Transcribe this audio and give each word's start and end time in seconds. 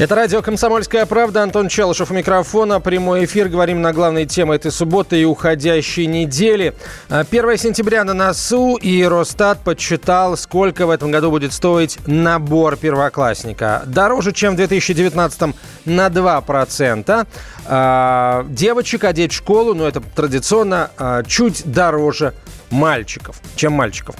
Это 0.00 0.14
радио 0.14 0.40
«Комсомольская 0.40 1.04
правда». 1.04 1.42
Антон 1.42 1.68
Челышев 1.68 2.10
у 2.10 2.14
микрофона. 2.14 2.80
Прямой 2.80 3.26
эфир. 3.26 3.50
Говорим 3.50 3.82
на 3.82 3.92
главные 3.92 4.24
темы 4.24 4.54
этой 4.54 4.70
субботы 4.70 5.20
и 5.20 5.26
уходящей 5.26 6.06
недели. 6.06 6.74
1 7.10 7.58
сентября 7.58 8.02
на 8.04 8.14
носу, 8.14 8.76
и 8.76 9.04
Росстат 9.04 9.62
подсчитал, 9.62 10.38
сколько 10.38 10.86
в 10.86 10.90
этом 10.90 11.10
году 11.10 11.30
будет 11.30 11.52
стоить 11.52 11.98
набор 12.06 12.78
первоклассника. 12.78 13.82
Дороже, 13.84 14.32
чем 14.32 14.54
в 14.54 14.56
2019 14.56 15.54
на 15.84 16.06
2%. 16.06 17.26
А, 17.66 18.46
девочек 18.48 19.04
одеть 19.04 19.32
в 19.32 19.36
школу, 19.36 19.74
ну 19.74 19.84
это 19.84 20.00
традиционно, 20.00 20.92
а, 20.96 21.22
чуть 21.24 21.70
дороже 21.70 22.32
мальчиков, 22.70 23.40
чем 23.56 23.72
мальчиков. 23.72 24.16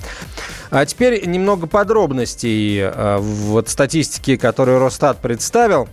А 0.71 0.85
теперь 0.87 1.27
немного 1.27 1.67
подробностей 1.67 2.79
э, 2.81 3.19
вот 3.19 3.69
статистики, 3.69 4.37
которую 4.37 4.79
Росстат 4.79 5.19
представил. 5.19 5.89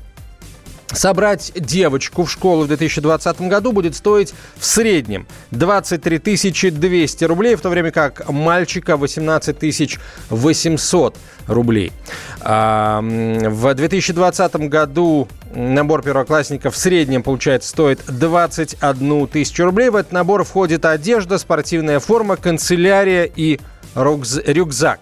Собрать 0.94 1.52
девочку 1.54 2.24
в 2.24 2.32
школу 2.32 2.64
в 2.64 2.68
2020 2.68 3.42
году 3.42 3.74
будет 3.74 3.94
стоить 3.94 4.34
в 4.56 4.66
среднем 4.66 5.28
23 5.52 6.72
200 6.72 7.24
рублей, 7.26 7.56
в 7.56 7.62
то 7.62 7.70
время 7.70 7.92
как 7.92 8.30
мальчика 8.30 8.96
18 8.96 10.00
800 10.30 11.18
рублей. 11.48 11.92
А, 12.40 13.02
в 13.02 13.74
2020 13.74 14.56
году 14.70 15.28
набор 15.54 16.02
первоклассников 16.02 16.76
в 16.76 16.78
среднем, 16.78 17.24
получается, 17.24 17.70
стоит 17.70 18.02
21 18.08 19.28
тысячу 19.28 19.66
рублей. 19.66 19.90
В 19.90 19.96
этот 19.96 20.12
набор 20.12 20.44
входит 20.44 20.86
одежда, 20.86 21.38
спортивная 21.38 22.00
форма, 22.00 22.38
канцелярия 22.38 23.24
и 23.24 23.60
рюкзак. 23.96 25.00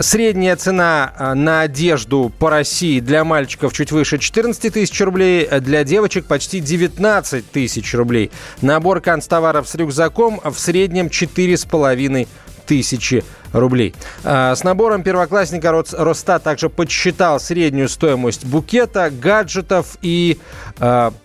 Средняя 0.00 0.56
цена 0.56 1.12
а, 1.18 1.34
на 1.34 1.60
одежду 1.60 2.32
по 2.38 2.48
России 2.48 3.00
для 3.00 3.22
мальчиков 3.22 3.74
чуть 3.74 3.92
выше 3.92 4.16
14 4.16 4.72
тысяч 4.72 4.98
рублей, 5.02 5.44
а 5.44 5.60
для 5.60 5.84
девочек 5.84 6.24
почти 6.24 6.60
19 6.60 7.50
тысяч 7.50 7.92
рублей. 7.92 8.30
Набор 8.62 9.02
канцтоваров 9.02 9.68
с 9.68 9.74
рюкзаком 9.74 10.40
в 10.42 10.58
среднем 10.58 11.08
4,5 11.08 12.28
тысячи 12.66 13.16
рублей. 13.16 13.24
А, 14.24 14.54
с 14.54 14.64
набором 14.64 15.02
первоклассника 15.02 15.72
Росстат 15.72 16.42
также 16.42 16.68
подсчитал 16.68 17.40
среднюю 17.40 17.88
стоимость 17.88 18.44
букета, 18.44 19.10
гаджетов 19.10 19.96
и 20.02 20.38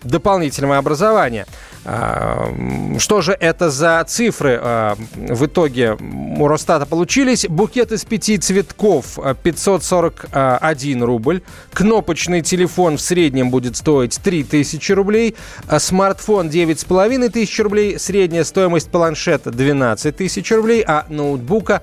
дополнительного 0.02 0.78
образования. 0.78 1.46
Что 1.84 3.20
же 3.22 3.32
это 3.32 3.68
за 3.68 4.04
цифры 4.06 4.58
а, 4.62 4.96
в 5.16 5.46
итоге 5.46 5.96
у 6.38 6.46
Росстата 6.46 6.86
получились? 6.86 7.46
Букет 7.48 7.90
из 7.90 8.04
пяти 8.04 8.38
цветков 8.38 9.18
541 9.42 11.02
рубль. 11.02 11.42
Кнопочный 11.72 12.42
телефон 12.42 12.98
в 12.98 13.00
среднем 13.00 13.50
будет 13.50 13.76
стоить 13.76 14.20
3000 14.22 14.92
рублей. 14.92 15.34
А 15.66 15.80
смартфон 15.80 16.48
9,5 16.50 17.30
тысяч 17.30 17.58
рублей. 17.58 17.98
Средняя 17.98 18.44
стоимость 18.44 18.88
планшета 18.90 19.50
12 19.50 20.16
тысяч 20.16 20.52
рублей. 20.52 20.84
А 20.86 21.06
ноутбука 21.08 21.82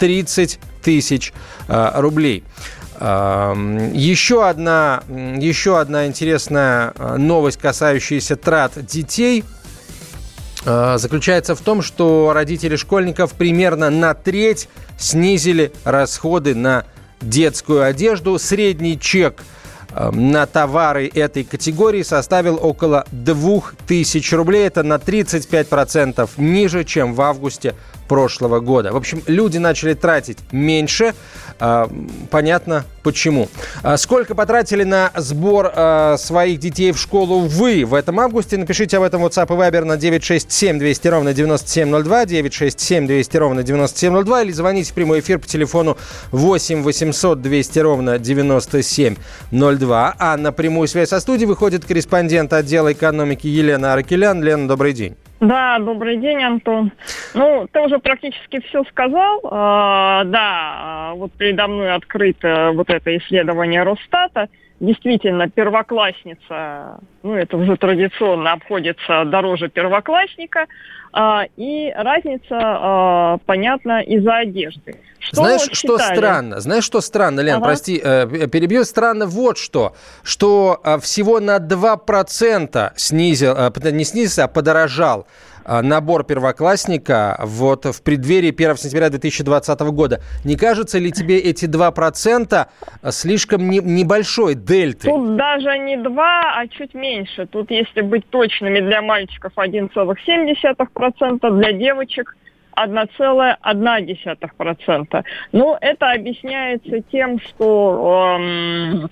30 0.00 0.58
тысяч 0.82 1.32
а, 1.68 2.00
рублей. 2.00 2.42
Еще 2.98 4.46
одна, 4.46 5.02
еще 5.08 5.78
одна 5.80 6.06
интересная 6.06 6.92
а, 6.96 7.16
новость, 7.16 7.58
касающаяся 7.58 8.36
трат 8.36 8.84
детей 8.84 9.42
а, 10.66 10.98
заключается 10.98 11.54
в 11.54 11.60
том, 11.60 11.80
что 11.80 12.32
родители 12.34 12.76
школьников 12.76 13.32
примерно 13.32 13.88
на 13.88 14.12
треть 14.12 14.68
снизили 14.98 15.72
расходы 15.84 16.54
на 16.54 16.84
детскую 17.22 17.84
одежду. 17.84 18.38
Средний 18.38 18.98
чек 18.98 19.42
на 20.12 20.46
товары 20.46 21.10
этой 21.12 21.42
категории 21.42 22.02
составил 22.02 22.58
около 22.62 23.06
2000 23.10 24.34
рублей. 24.34 24.66
Это 24.66 24.82
на 24.82 24.94
35% 24.94 26.30
ниже, 26.36 26.84
чем 26.84 27.14
в 27.14 27.20
августе 27.22 27.74
прошлого 28.10 28.58
года. 28.58 28.90
В 28.92 28.96
общем, 28.96 29.22
люди 29.28 29.58
начали 29.58 29.94
тратить 29.94 30.38
меньше. 30.50 31.14
А, 31.60 31.88
понятно 32.28 32.84
почему. 33.04 33.48
А 33.84 33.96
сколько 33.98 34.34
потратили 34.34 34.82
на 34.82 35.12
сбор 35.14 35.70
а, 35.72 36.16
своих 36.16 36.58
детей 36.58 36.90
в 36.90 36.98
школу 36.98 37.42
вы 37.42 37.84
в 37.84 37.94
этом 37.94 38.18
августе? 38.18 38.56
Напишите 38.56 38.96
об 38.96 39.04
этом 39.04 39.24
WhatsApp 39.24 39.46
и 39.46 39.56
Viber 39.56 39.84
на 39.84 39.96
967 39.96 40.80
200 40.80 41.06
ровно 41.06 41.32
9702, 41.32 42.26
967 42.26 43.06
200 43.06 43.36
ровно 43.36 43.62
9702 43.62 44.42
или 44.42 44.50
звоните 44.50 44.90
в 44.90 44.94
прямой 44.94 45.20
эфир 45.20 45.38
по 45.38 45.46
телефону 45.46 45.96
8 46.32 46.82
800 46.82 47.40
200 47.40 47.78
ровно 47.78 48.18
9702. 48.18 50.14
А 50.18 50.36
на 50.36 50.50
прямую 50.50 50.88
связь 50.88 51.10
со 51.10 51.20
студией 51.20 51.46
выходит 51.46 51.84
корреспондент 51.84 52.52
отдела 52.52 52.92
экономики 52.92 53.46
Елена 53.46 53.92
Аракелян. 53.92 54.42
Лена, 54.42 54.66
добрый 54.66 54.94
день. 54.94 55.14
Да, 55.40 55.78
добрый 55.78 56.18
день, 56.18 56.42
Антон. 56.42 56.92
Ну, 57.32 57.66
ты 57.72 57.80
уже 57.80 57.98
практически 57.98 58.60
все 58.60 58.84
сказал. 58.84 59.40
А, 59.44 60.24
да, 60.24 61.12
вот 61.14 61.32
передо 61.32 61.66
мной 61.66 61.94
открыто 61.94 62.72
вот 62.74 62.90
это 62.90 63.16
исследование 63.16 63.82
Росстата. 63.82 64.50
Действительно, 64.80 65.48
первоклассница, 65.48 67.00
ну, 67.22 67.34
это 67.34 67.56
уже 67.56 67.76
традиционно 67.76 68.52
обходится 68.52 69.24
дороже 69.24 69.70
первоклассника. 69.70 70.66
А, 71.12 71.44
и 71.56 71.92
разница, 71.96 72.56
а, 72.58 73.38
понятна, 73.46 74.00
из-за 74.02 74.38
одежды. 74.38 74.96
Что 75.18 75.36
Знаешь, 75.36 75.68
что 75.72 75.98
странно? 75.98 76.60
Знаешь, 76.60 76.84
что 76.84 77.00
странно, 77.00 77.40
Лен, 77.40 77.56
ага. 77.56 77.64
прости, 77.64 78.00
э, 78.02 78.48
перебью. 78.48 78.84
Странно 78.84 79.26
вот 79.26 79.58
что, 79.58 79.94
что 80.22 80.80
э, 80.82 80.98
всего 81.00 81.40
на 81.40 81.58
2% 81.58 82.92
снизил, 82.96 83.54
э, 83.54 83.90
не 83.90 84.04
снизился, 84.04 84.44
а 84.44 84.48
подорожал 84.48 85.26
набор 85.66 86.24
первоклассника 86.24 87.38
вот 87.42 87.84
в 87.84 88.02
преддверии 88.02 88.50
1 88.50 88.76
сентября 88.76 89.10
2020 89.10 89.80
года. 89.80 90.20
Не 90.44 90.56
кажется 90.56 90.98
ли 90.98 91.12
тебе 91.12 91.38
эти 91.38 91.66
2% 91.66 92.66
слишком 93.10 93.70
не, 93.70 93.78
небольшой 93.78 94.54
дельты? 94.54 95.08
Тут 95.08 95.36
даже 95.36 95.78
не 95.78 95.96
2, 95.96 96.54
а 96.56 96.66
чуть 96.68 96.94
меньше. 96.94 97.46
Тут, 97.46 97.70
если 97.70 98.00
быть 98.00 98.28
точными, 98.30 98.80
для 98.80 99.02
мальчиков 99.02 99.52
1,7%, 99.56 101.58
для 101.58 101.72
девочек 101.72 102.36
1,1%. 102.76 105.24
Но 105.52 105.78
это 105.80 106.12
объясняется 106.12 107.00
тем, 107.10 107.40
что 107.40 108.36
эм, 108.38 109.10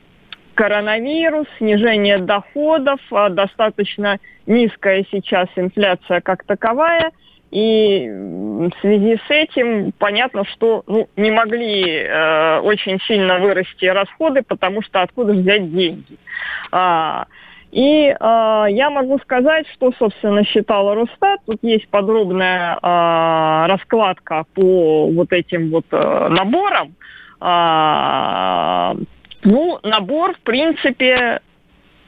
коронавирус, 0.59 1.47
снижение 1.59 2.19
доходов, 2.19 2.99
э, 3.13 3.29
достаточно 3.31 4.19
низкая 4.45 5.07
сейчас 5.09 5.47
инфляция 5.55 6.21
как 6.21 6.43
таковая. 6.43 7.13
И 7.53 8.09
в 8.11 8.73
связи 8.81 9.21
с 9.27 9.31
этим 9.31 9.93
понятно, 9.93 10.45
что 10.45 10.83
ну, 10.89 11.09
не 11.17 11.31
могли 11.31 12.03
э, 12.03 12.59
очень 12.59 12.99
сильно 13.07 13.39
вырасти 13.39 13.85
расходы, 13.85 14.43
потому 14.43 14.83
что 14.83 15.03
откуда 15.03 15.33
взять 15.33 15.73
деньги. 15.73 16.17
А, 16.73 17.27
и 17.71 18.09
э, 18.09 18.15
я 18.19 18.91
могу 18.91 19.21
сказать, 19.21 19.67
что, 19.75 19.93
собственно, 19.97 20.45
считала 20.45 20.97
Росстат. 20.97 21.39
Тут 21.47 21.59
есть 21.63 21.89
подробная 21.89 22.75
э, 22.75 23.67
раскладка 23.69 24.45
по 24.55 25.07
вот 25.07 25.33
этим 25.33 25.71
вот 25.71 25.87
э, 25.93 26.29
наборам. 26.31 26.97
Ну, 29.43 29.79
набор, 29.83 30.35
в 30.35 30.41
принципе, 30.41 31.41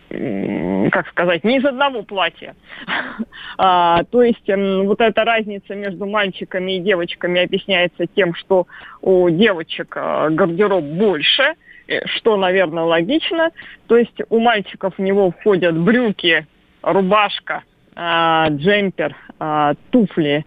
как 0.09 1.09
сказать, 1.09 1.45
не 1.45 1.59
из 1.59 1.65
одного 1.65 2.03
платья. 2.03 2.57
а, 3.59 4.03
то 4.05 4.23
есть 4.23 4.49
э, 4.49 4.83
вот 4.83 5.01
эта 5.01 5.25
разница 5.25 5.75
между 5.75 6.07
мальчиками 6.07 6.73
и 6.73 6.81
девочками 6.81 7.43
объясняется 7.43 8.07
тем, 8.07 8.35
что 8.35 8.67
у 9.03 9.31
девочек 9.31 9.97
э, 9.97 10.31
гардероб 10.31 10.85
больше– 10.85 11.55
Э, 11.91 12.07
что, 12.07 12.37
наверное, 12.37 12.85
логично. 12.85 13.51
То 13.89 13.97
есть 13.97 14.17
у 14.31 14.39
мальчиков 14.39 14.95
в 14.97 15.03
него 15.03 15.33
входят 15.33 15.77
брюки, 15.77 16.47
рубашка, 16.83 17.65
э, 17.97 18.47
джемпер, 18.51 19.17
э, 19.41 19.75
туфли, 19.91 20.47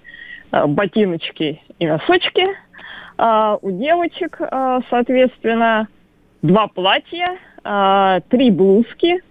э, 0.51 0.65
ботиночки 0.65 1.62
и 1.79 1.86
носочки. 1.86 2.47
А 3.15 3.57
у 3.62 3.69
девочек, 3.69 4.39
соответственно, 4.89 5.88
два 6.43 6.67
платья, 6.67 7.37
э, 7.63 8.19
три 8.29 8.51
блузки, 8.51 9.23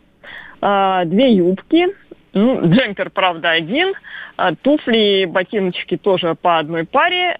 э, 0.60 1.02
две 1.04 1.34
юбки, 1.34 1.86
Ну, 2.34 2.66
джемпер, 2.66 3.10
правда, 3.10 3.50
один. 3.50 3.92
А, 4.38 4.54
туфли 4.54 5.26
ботиночки 5.26 5.98
тоже 5.98 6.34
по 6.34 6.58
одной 6.58 6.86
паре. 6.86 7.36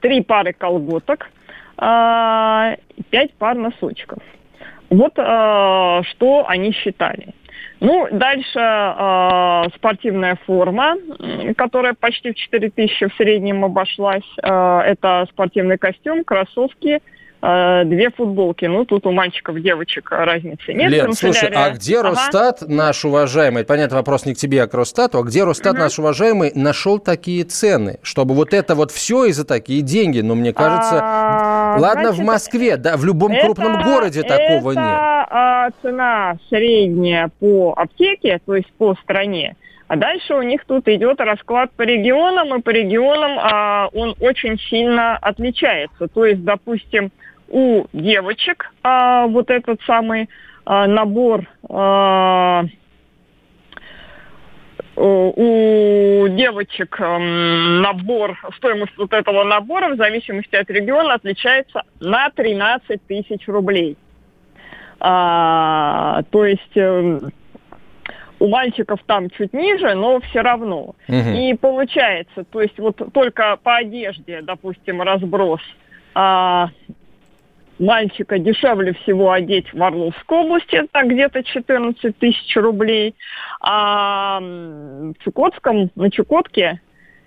Три 0.00 0.20
пары 0.20 0.52
колготок. 0.52 1.30
А, 1.78 2.76
пять 3.08 3.32
пар 3.32 3.56
носочков. 3.56 4.22
Вот 4.90 5.14
а, 5.16 6.02
что 6.02 6.44
они 6.46 6.72
считали. 6.72 7.32
Ну, 7.80 8.08
дальше 8.10 8.58
э, 8.58 9.64
спортивная 9.76 10.38
форма, 10.46 10.96
которая 11.56 11.92
почти 11.92 12.32
в 12.32 12.34
4 12.34 12.70
тысячи 12.70 13.06
в 13.06 13.14
среднем 13.16 13.64
обошлась. 13.64 14.24
Э, 14.42 14.80
это 14.80 15.26
спортивный 15.30 15.76
костюм, 15.76 16.24
кроссовки, 16.24 16.88
э, 16.88 17.00
две 17.40 18.10
футболки. 18.10 18.64
Ну, 18.64 18.84
тут 18.84 19.06
у 19.06 19.12
мальчиков, 19.12 19.60
девочек 19.60 20.10
разницы 20.10 20.72
нет. 20.72 20.90
Лен, 20.90 21.12
слушай, 21.12 21.50
а 21.54 21.70
где 21.70 21.98
ага. 21.98 22.10
Росстат 22.10 22.62
наш 22.66 23.04
уважаемый, 23.04 23.64
понятно, 23.64 23.98
вопрос 23.98 24.26
не 24.26 24.34
к 24.34 24.38
тебе, 24.38 24.62
а 24.62 24.66
к 24.66 24.74
Росстату, 24.74 25.18
а 25.18 25.22
где 25.22 25.44
Росстат 25.44 25.74
угу. 25.74 25.82
наш 25.82 25.98
уважаемый 25.98 26.52
нашел 26.54 26.98
такие 26.98 27.44
цены, 27.44 27.98
чтобы 28.02 28.34
вот 28.34 28.54
это 28.54 28.74
вот 28.74 28.90
все 28.90 29.26
и 29.26 29.32
за 29.32 29.46
такие 29.46 29.82
деньги, 29.82 30.20
ну, 30.20 30.34
мне 30.34 30.52
кажется, 30.52 31.00
а, 31.02 31.76
ладно, 31.78 32.12
значит, 32.12 32.20
в 32.20 32.24
Москве, 32.24 32.76
да, 32.76 32.96
в 32.96 33.04
любом 33.04 33.32
это, 33.32 33.44
крупном 33.44 33.82
городе 33.82 34.22
такого 34.22 34.72
это, 34.72 34.80
нет 34.80 35.16
а, 35.28 35.70
цена 35.82 36.36
средняя 36.48 37.30
по 37.40 37.74
аптеке, 37.76 38.40
то 38.44 38.54
есть 38.54 38.72
по 38.78 38.94
стране, 38.94 39.56
а 39.88 39.96
дальше 39.96 40.34
у 40.34 40.42
них 40.42 40.64
тут 40.64 40.88
идет 40.88 41.20
расклад 41.20 41.70
по 41.72 41.82
регионам, 41.82 42.58
и 42.58 42.62
по 42.62 42.70
регионам 42.70 43.38
а, 43.38 43.88
он 43.92 44.14
очень 44.20 44.58
сильно 44.58 45.16
отличается. 45.16 46.08
То 46.08 46.24
есть, 46.24 46.42
допустим, 46.42 47.12
у 47.48 47.86
девочек 47.92 48.72
а, 48.82 49.26
вот 49.26 49.50
этот 49.50 49.80
самый 49.82 50.28
а, 50.64 50.86
набор 50.86 51.46
а, 51.68 52.64
у 54.96 56.26
девочек 56.28 56.98
набор, 56.98 58.38
стоимость 58.56 58.96
вот 58.96 59.12
этого 59.12 59.44
набора 59.44 59.90
в 59.94 59.96
зависимости 59.96 60.56
от 60.56 60.70
региона 60.70 61.14
отличается 61.14 61.82
на 62.00 62.30
13 62.30 63.06
тысяч 63.06 63.46
рублей. 63.46 63.98
А, 64.98 66.22
то 66.30 66.46
есть 66.46 66.76
э, 66.76 67.20
у 68.38 68.48
мальчиков 68.48 69.00
там 69.06 69.28
чуть 69.30 69.52
ниже, 69.52 69.94
но 69.94 70.20
все 70.20 70.40
равно. 70.40 70.94
Угу. 71.08 71.30
И 71.34 71.54
получается, 71.54 72.44
то 72.44 72.62
есть 72.62 72.78
вот 72.78 73.00
только 73.12 73.58
по 73.62 73.76
одежде, 73.76 74.40
допустим, 74.42 75.02
разброс 75.02 75.60
а, 76.14 76.70
мальчика 77.78 78.38
дешевле 78.38 78.94
всего 78.94 79.32
одеть 79.32 79.72
в 79.72 79.82
Орловской 79.82 80.38
области, 80.38 80.76
это 80.76 81.06
где-то 81.06 81.42
14 81.42 82.18
тысяч 82.18 82.56
рублей, 82.56 83.14
а 83.60 84.40
в 84.40 85.14
Чукотском, 85.22 85.90
на 85.94 86.10
Чукотке 86.10 86.80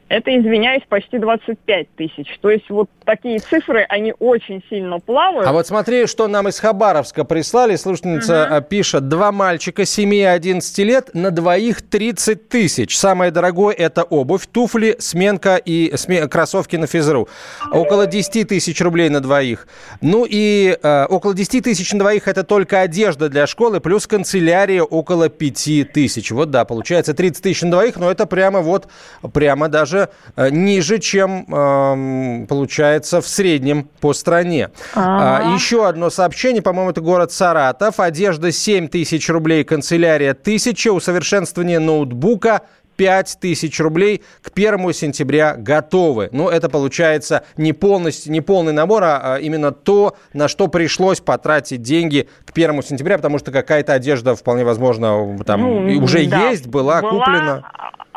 это, 0.09 0.35
извиняюсь, 0.35 0.81
почти 0.89 1.19
25 1.19 1.95
тысяч. 1.95 2.39
То 2.41 2.49
есть 2.49 2.67
вот 2.69 2.89
такие 3.05 3.37
цифры, 3.37 3.85
они 3.87 4.13
очень 4.17 4.63
сильно 4.67 4.99
плавают. 4.99 5.47
А 5.47 5.53
вот 5.53 5.67
смотри, 5.67 6.07
что 6.07 6.27
нам 6.27 6.47
из 6.47 6.59
Хабаровска 6.59 7.23
прислали. 7.23 7.75
Слушательница 7.75 8.49
угу. 8.51 8.67
пишет, 8.67 9.07
два 9.07 9.31
мальчика 9.31 9.85
7 9.85 10.13
и 10.15 10.23
11 10.23 10.77
лет, 10.79 11.11
на 11.13 11.29
двоих 11.29 11.83
30 11.83 12.49
тысяч. 12.49 12.97
Самое 12.97 13.29
дорогое– 13.29 13.73
это 13.77 14.01
обувь, 14.01 14.47
туфли, 14.47 14.95
сменка 14.97 15.57
и 15.57 15.95
смен... 15.95 16.27
кроссовки 16.27 16.75
на 16.75 16.87
физру. 16.87 17.29
Около 17.71 18.07
10 18.07 18.47
тысяч 18.47 18.81
рублей 18.81 19.09
на 19.09 19.21
двоих. 19.21 19.67
Ну 20.01 20.25
и 20.27 20.75
э, 20.81 21.05
около 21.05 21.35
10 21.35 21.63
тысяч 21.63 21.93
на 21.93 21.99
двоих– 21.99 22.23
это 22.27 22.43
только 22.43 22.81
одежда 22.81 23.29
для 23.29 23.45
школы, 23.45 23.79
плюс 23.79 24.07
канцелярия 24.07 24.81
около 24.81 25.29
5 25.29 25.91
тысяч. 25.93 26.31
Вот 26.31 26.49
да, 26.49 26.65
получается 26.65 27.13
30 27.13 27.43
тысяч 27.43 27.61
на 27.61 27.69
двоих, 27.69 27.97
но 27.97 28.09
это 28.09 28.25
прямо 28.25 28.61
вот, 28.61 28.87
прямо 29.33 29.69
даже 29.69 29.98
даже 29.99 30.09
э, 30.35 30.49
ниже, 30.49 30.99
чем 30.99 31.45
э, 31.47 32.45
получается 32.47 33.21
в 33.21 33.27
среднем 33.27 33.89
по 33.99 34.13
стране. 34.13 34.69
А-а-а. 34.93 35.53
Еще 35.53 35.87
одно 35.87 36.09
сообщение, 36.09 36.61
по-моему, 36.61 36.91
это 36.91 37.01
город 37.01 37.31
Саратов. 37.31 37.99
Одежда 37.99 38.51
7 38.51 38.87
тысяч 38.87 39.29
рублей, 39.29 39.63
канцелярия 39.63 40.31
1000, 40.31 40.91
усовершенствование 40.91 41.79
ноутбука 41.79 42.61
5 42.99 43.37
тысяч 43.39 43.79
рублей 43.79 44.23
к 44.41 44.51
1 44.53 44.91
сентября 44.91 45.55
готовы. 45.55 46.27
Ну, 46.33 46.49
это 46.49 46.67
получается 46.67 47.45
не, 47.55 47.71
полностью, 47.71 48.33
не 48.33 48.41
полный 48.41 48.73
набор, 48.73 49.03
а 49.05 49.37
именно 49.37 49.71
то, 49.71 50.17
на 50.33 50.49
что 50.49 50.67
пришлось 50.67 51.21
потратить 51.21 51.81
деньги 51.81 52.27
к 52.45 52.51
1 52.51 52.83
сентября, 52.83 53.15
потому 53.15 53.39
что 53.39 53.53
какая-то 53.53 53.93
одежда, 53.93 54.35
вполне 54.35 54.65
возможно, 54.65 55.37
там 55.45 55.61
ну, 55.61 56.03
уже 56.03 56.25
да. 56.25 56.49
есть, 56.49 56.67
была, 56.67 56.99
была 56.99 57.09
куплена 57.09 57.63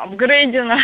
апгрейдена. 0.03 0.79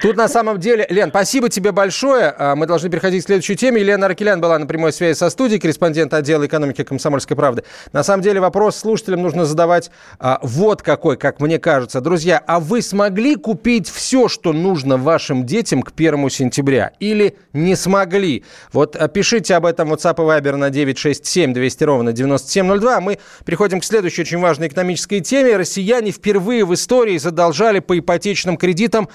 Тут 0.00 0.16
на 0.16 0.28
самом 0.28 0.58
деле, 0.58 0.86
Лен, 0.88 1.10
спасибо 1.10 1.48
тебе 1.48 1.72
большое. 1.72 2.34
А, 2.38 2.56
мы 2.56 2.66
должны 2.66 2.88
переходить 2.88 3.24
к 3.24 3.26
следующей 3.26 3.56
теме. 3.56 3.80
Елена 3.80 4.06
Аркелян 4.06 4.40
была 4.40 4.58
на 4.58 4.66
прямой 4.66 4.92
связи 4.92 5.16
со 5.16 5.28
студией, 5.28 5.60
корреспондент 5.60 6.14
отдела 6.14 6.46
экономики 6.46 6.82
«Комсомольской 6.82 7.36
правды». 7.36 7.64
На 7.92 8.02
самом 8.02 8.22
деле 8.22 8.40
вопрос 8.40 8.76
слушателям 8.76 9.22
нужно 9.22 9.44
задавать 9.44 9.90
а, 10.18 10.38
вот 10.42 10.82
какой, 10.82 11.16
как 11.16 11.40
мне 11.40 11.58
кажется. 11.58 12.00
Друзья, 12.00 12.42
а 12.46 12.60
вы 12.60 12.80
смогли 12.80 13.25
купить 13.34 13.88
все, 13.88 14.28
что 14.28 14.52
нужно 14.52 14.96
вашим 14.96 15.44
детям 15.44 15.82
к 15.82 15.92
1 15.96 16.30
сентября? 16.30 16.92
Или 17.00 17.36
не 17.52 17.74
смогли? 17.74 18.44
Вот 18.72 18.94
а, 18.94 19.08
пишите 19.08 19.54
об 19.54 19.66
этом 19.66 19.92
WhatsApp 19.92 20.14
и 20.14 20.40
Viber 20.40 20.56
на 20.56 20.70
967 20.70 21.52
200 21.52 21.84
ровно 21.84 22.12
9702. 22.12 23.00
Мы 23.00 23.18
переходим 23.44 23.80
к 23.80 23.84
следующей 23.84 24.22
очень 24.22 24.38
важной 24.38 24.68
экономической 24.68 25.20
теме. 25.20 25.56
Россияне 25.56 26.12
впервые 26.12 26.64
в 26.64 26.72
истории 26.72 27.18
задолжали 27.18 27.80
по 27.80 27.98
ипотечным 27.98 28.56
кредитам 28.56 29.08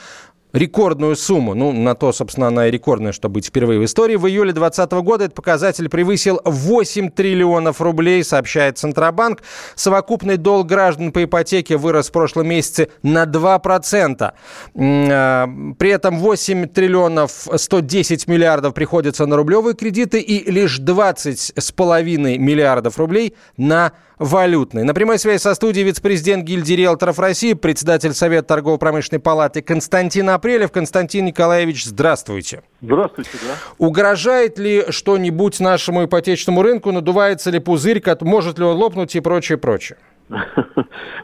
рекордную 0.54 1.16
сумму. 1.16 1.54
Ну, 1.54 1.72
на 1.72 1.96
то, 1.96 2.12
собственно, 2.12 2.48
она 2.48 2.68
и 2.68 2.72
рекордная, 2.72 3.12
чтобы 3.12 3.36
быть 3.36 3.48
впервые 3.48 3.80
в 3.80 3.86
истории. 3.86 4.16
В 4.16 4.28
июле 4.28 4.54
2020 4.54 4.92
года 5.04 5.26
этот 5.26 5.36
показатель 5.36 5.90
превысил 5.90 6.42
8 6.44 7.10
триллионов 7.10 7.82
рублей, 7.82 8.24
сообщает 8.24 8.78
Центробанк. 8.78 9.42
Совокупный 9.76 10.38
долг 10.38 10.68
граждан 10.68 11.12
по 11.12 11.24
ипотеке 11.24 11.78
вырос 11.78 12.10
в 12.10 12.12
прошлом 12.12 12.48
месяце 12.48 12.90
на 13.04 13.24
2%. 13.24 14.34
А, 14.76 15.50
при 15.78 15.90
этом 15.90 16.20
8 16.20 16.68
триллионов 16.68 17.48
110 17.54 18.28
миллиардов 18.28 18.74
приходится 18.74 19.26
на 19.26 19.36
рублевые 19.36 19.76
кредиты 19.76 20.20
и 20.20 20.50
лишь 20.52 20.80
20,5 20.80 22.38
миллиардов 22.38 22.98
рублей 22.98 23.36
на 23.58 23.94
валютной. 24.22 24.84
На 24.84 24.94
прямой 24.94 25.18
связи 25.18 25.42
со 25.42 25.56
студией 25.56 25.84
вице-президент 25.84 26.44
гильдии 26.44 26.76
риэлторов 26.76 27.18
России, 27.18 27.54
председатель 27.54 28.14
Совета 28.14 28.50
торгово-промышленной 28.50 29.20
палаты 29.20 29.64
Константин 29.64 30.30
Апрелев. 30.30 30.72
Константин 30.72 31.26
Николаевич, 31.26 31.84
здравствуйте. 31.86 32.62
Здравствуйте, 32.82 33.32
да. 33.34 33.56
Угрожает 33.80 34.60
ли 34.60 34.86
что-нибудь 34.92 35.60
нашему 35.60 36.06
ипотечному 36.06 36.62
рынку? 36.62 36.92
Надувается 36.92 37.50
ли 37.50 37.60
пузырь? 37.60 38.02
Может 38.22 38.60
ли 38.60 38.66
он 38.66 38.78
лопнуть 38.78 39.16
и 39.16 39.20
прочее, 39.20 39.58
прочее? 39.58 39.98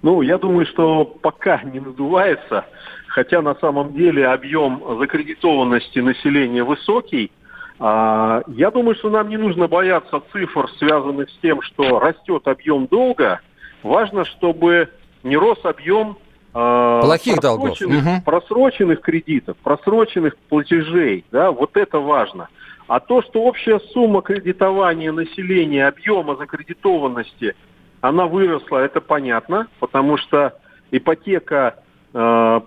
Ну, 0.01 0.21
я 0.21 0.37
думаю, 0.37 0.65
что 0.65 1.05
пока 1.05 1.61
не 1.63 1.79
надувается, 1.79 2.65
хотя 3.07 3.41
на 3.41 3.55
самом 3.55 3.93
деле 3.93 4.27
объем 4.27 4.81
закредитованности 4.99 5.99
населения 5.99 6.63
высокий, 6.63 7.31
я 7.79 8.71
думаю, 8.73 8.95
что 8.95 9.09
нам 9.09 9.29
не 9.29 9.37
нужно 9.37 9.67
бояться 9.67 10.21
цифр, 10.31 10.69
связанных 10.77 11.29
с 11.29 11.37
тем, 11.41 11.61
что 11.61 11.99
растет 11.99 12.47
объем 12.47 12.87
долга. 12.87 13.41
Важно, 13.83 14.25
чтобы 14.25 14.89
не 15.23 15.37
рос 15.37 15.59
объем 15.63 16.17
э, 16.53 16.99
плохих 17.03 17.39
долгов, 17.39 17.77
просроченных 18.25 19.01
кредитов, 19.01 19.57
просроченных 19.57 20.35
платежей. 20.49 21.23
Да, 21.31 21.51
вот 21.51 21.77
это 21.77 21.99
важно. 21.99 22.49
А 22.87 22.99
то, 22.99 23.21
что 23.21 23.43
общая 23.43 23.79
сумма 23.93 24.21
кредитования 24.21 25.11
населения, 25.11 25.87
объема 25.87 26.35
закредитованности, 26.35 27.55
она 28.01 28.27
выросла, 28.27 28.77
это 28.77 29.01
понятно, 29.01 29.67
потому 29.79 30.17
что 30.17 30.57
ипотека 30.91 31.83
э, 32.13 32.61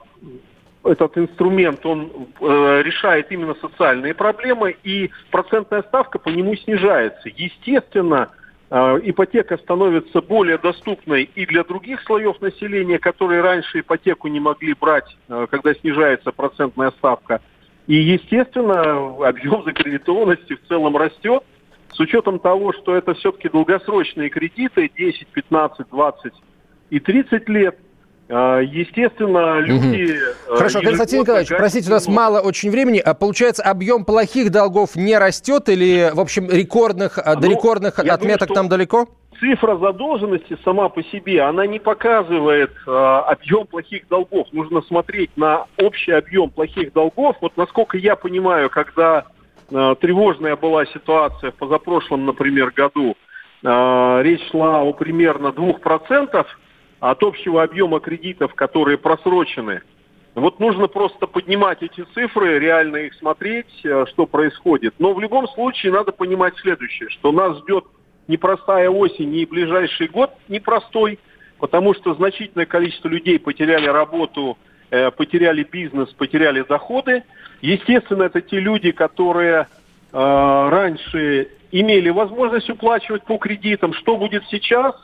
этот 0.84 1.18
инструмент, 1.18 1.84
он 1.84 2.10
э, 2.40 2.82
решает 2.82 3.30
именно 3.30 3.54
социальные 3.54 4.14
проблемы, 4.14 4.76
и 4.82 5.10
процентная 5.30 5.82
ставка 5.82 6.18
по 6.18 6.28
нему 6.30 6.56
снижается. 6.56 7.28
Естественно, 7.36 8.30
э, 8.70 9.00
ипотека 9.04 9.58
становится 9.58 10.22
более 10.22 10.56
доступной 10.56 11.24
и 11.34 11.44
для 11.44 11.64
других 11.64 12.02
слоев 12.02 12.40
населения, 12.40 12.98
которые 12.98 13.42
раньше 13.42 13.80
ипотеку 13.80 14.28
не 14.28 14.40
могли 14.40 14.74
брать, 14.74 15.16
э, 15.28 15.46
когда 15.50 15.74
снижается 15.74 16.32
процентная 16.32 16.92
ставка. 16.92 17.42
И, 17.86 17.94
естественно, 17.94 19.26
объем 19.26 19.64
закредитованности 19.64 20.54
в 20.54 20.66
целом 20.66 20.96
растет, 20.96 21.42
с 21.92 22.00
учетом 22.00 22.38
того, 22.38 22.72
что 22.72 22.94
это 22.94 23.14
все-таки 23.14 23.48
долгосрочные 23.48 24.30
кредиты, 24.30 24.90
10, 24.96 25.26
15, 25.26 25.88
20 25.90 26.32
и 26.88 27.00
30 27.00 27.48
лет– 27.50 27.76
Естественно, 28.30 29.58
люди... 29.58 30.16
Угу. 30.48 30.56
Хорошо, 30.56 30.80
Константин 30.82 31.22
Николаевич, 31.22 31.48
простите, 31.48 31.88
у 31.88 31.92
нас 31.92 32.06
мало 32.06 32.40
очень 32.40 32.70
времени. 32.70 32.98
А 32.98 33.12
получается, 33.12 33.64
объем 33.64 34.04
плохих 34.04 34.52
долгов 34.52 34.94
не 34.94 35.18
растет 35.18 35.68
или, 35.68 36.12
в 36.14 36.20
общем, 36.20 36.48
рекордных, 36.48 37.18
ну, 37.24 37.40
до 37.40 37.48
рекордных 37.48 37.98
отметок 37.98 38.48
думаю, 38.48 38.54
там 38.54 38.68
далеко? 38.68 39.08
Цифра 39.40 39.76
задолженности 39.78 40.56
сама 40.64 40.88
по 40.90 41.02
себе, 41.02 41.42
она 41.42 41.66
не 41.66 41.80
показывает 41.80 42.70
э, 42.86 42.90
объем 42.90 43.66
плохих 43.66 44.06
долгов. 44.08 44.46
Нужно 44.52 44.82
смотреть 44.82 45.36
на 45.36 45.66
общий 45.78 46.12
объем 46.12 46.50
плохих 46.50 46.92
долгов. 46.92 47.36
Вот 47.40 47.56
насколько 47.56 47.98
я 47.98 48.14
понимаю, 48.14 48.70
когда 48.70 49.24
э, 49.70 49.94
тревожная 50.00 50.54
была 50.54 50.86
ситуация 50.86 51.50
в 51.50 51.54
позапрошлом, 51.54 52.26
например, 52.26 52.70
году, 52.70 53.16
э, 53.64 54.20
речь 54.22 54.46
шла 54.50 54.82
о 54.82 54.92
примерно 54.92 55.48
2% 55.48 56.46
от 57.00 57.22
общего 57.22 57.62
объема 57.62 57.98
кредитов, 58.00 58.54
которые 58.54 58.98
просрочены. 58.98 59.82
Вот 60.34 60.60
нужно 60.60 60.86
просто 60.86 61.26
поднимать 61.26 61.82
эти 61.82 62.04
цифры, 62.14 62.58
реально 62.58 62.98
их 62.98 63.14
смотреть, 63.14 63.84
э, 63.84 64.04
что 64.10 64.26
происходит. 64.26 64.94
Но 64.98 65.12
в 65.12 65.20
любом 65.20 65.48
случае 65.48 65.92
надо 65.92 66.12
понимать 66.12 66.56
следующее, 66.58 67.08
что 67.08 67.32
нас 67.32 67.58
ждет 67.58 67.84
непростая 68.28 68.90
осень 68.90 69.34
и 69.34 69.44
ближайший 69.44 70.06
год 70.06 70.30
непростой, 70.48 71.18
потому 71.58 71.94
что 71.94 72.14
значительное 72.14 72.66
количество 72.66 73.08
людей 73.08 73.40
потеряли 73.40 73.88
работу, 73.88 74.56
э, 74.90 75.10
потеряли 75.10 75.64
бизнес, 75.64 76.08
потеряли 76.10 76.62
доходы. 76.62 77.24
Естественно, 77.60 78.24
это 78.24 78.40
те 78.40 78.60
люди, 78.60 78.92
которые 78.92 79.66
э, 80.12 80.68
раньше 80.70 81.48
имели 81.72 82.10
возможность 82.10 82.70
уплачивать 82.70 83.24
по 83.24 83.36
кредитам. 83.36 83.94
Что 83.94 84.16
будет 84.16 84.44
сейчас? 84.48 84.94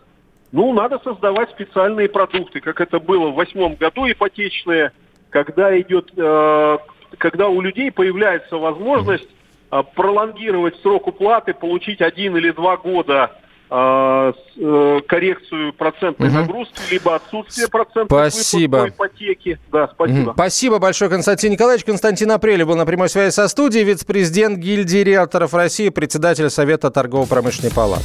Ну, 0.53 0.73
надо 0.73 1.01
создавать 1.03 1.51
специальные 1.51 2.09
продукты, 2.09 2.61
как 2.61 2.81
это 2.81 3.01
было 3.01 3.31
в 3.31 3.35
восьмом 3.35 3.75
году 3.75 4.11
ипотечные, 4.11 4.93
когда 5.31 5.79
идет, 5.79 6.11
э, 6.17 6.79
когда 7.19 7.49
у 7.49 7.61
людей 7.61 7.91
появляется 7.91 8.57
возможность 8.57 9.29
э, 9.71 9.83
пролонгировать 9.95 10.77
срок 10.83 11.09
уплаты, 11.09 11.53
получить 11.53 12.01
один 12.01 12.37
или 12.37 12.53
два 12.53 12.77
года 12.77 13.33
э, 13.69 14.33
э 14.57 15.01
коррекцию 15.09 15.73
процентной 15.73 16.29
угу. 16.29 16.37
нагрузки, 16.37 16.81
либо 16.93 17.17
отсутствие 17.17 17.69
процентной 17.69 18.31
спасибо. 18.31 18.83
по 18.83 18.89
ипотеке. 18.89 19.59
Да, 19.73 19.89
спасибо. 19.89 20.29
Угу. 20.31 20.33
Спасибо 20.35 20.79
большое, 20.79 21.11
Константин 21.11 21.53
Николаевич. 21.53 21.85
Константин 21.85 22.31
Апрелев 22.31 22.69
был 22.69 22.77
на 22.77 22.87
прямой 22.87 23.09
связи 23.09 23.33
со 23.33 23.49
студией, 23.49 23.85
вице-президент 23.85 24.59
гильдии 24.59 24.99
риэлторов 24.99 25.55
России, 25.55 25.89
председатель 25.89 26.49
Совета 26.51 26.93
торгово-промышленной 26.93 27.73
палаты. 27.75 28.05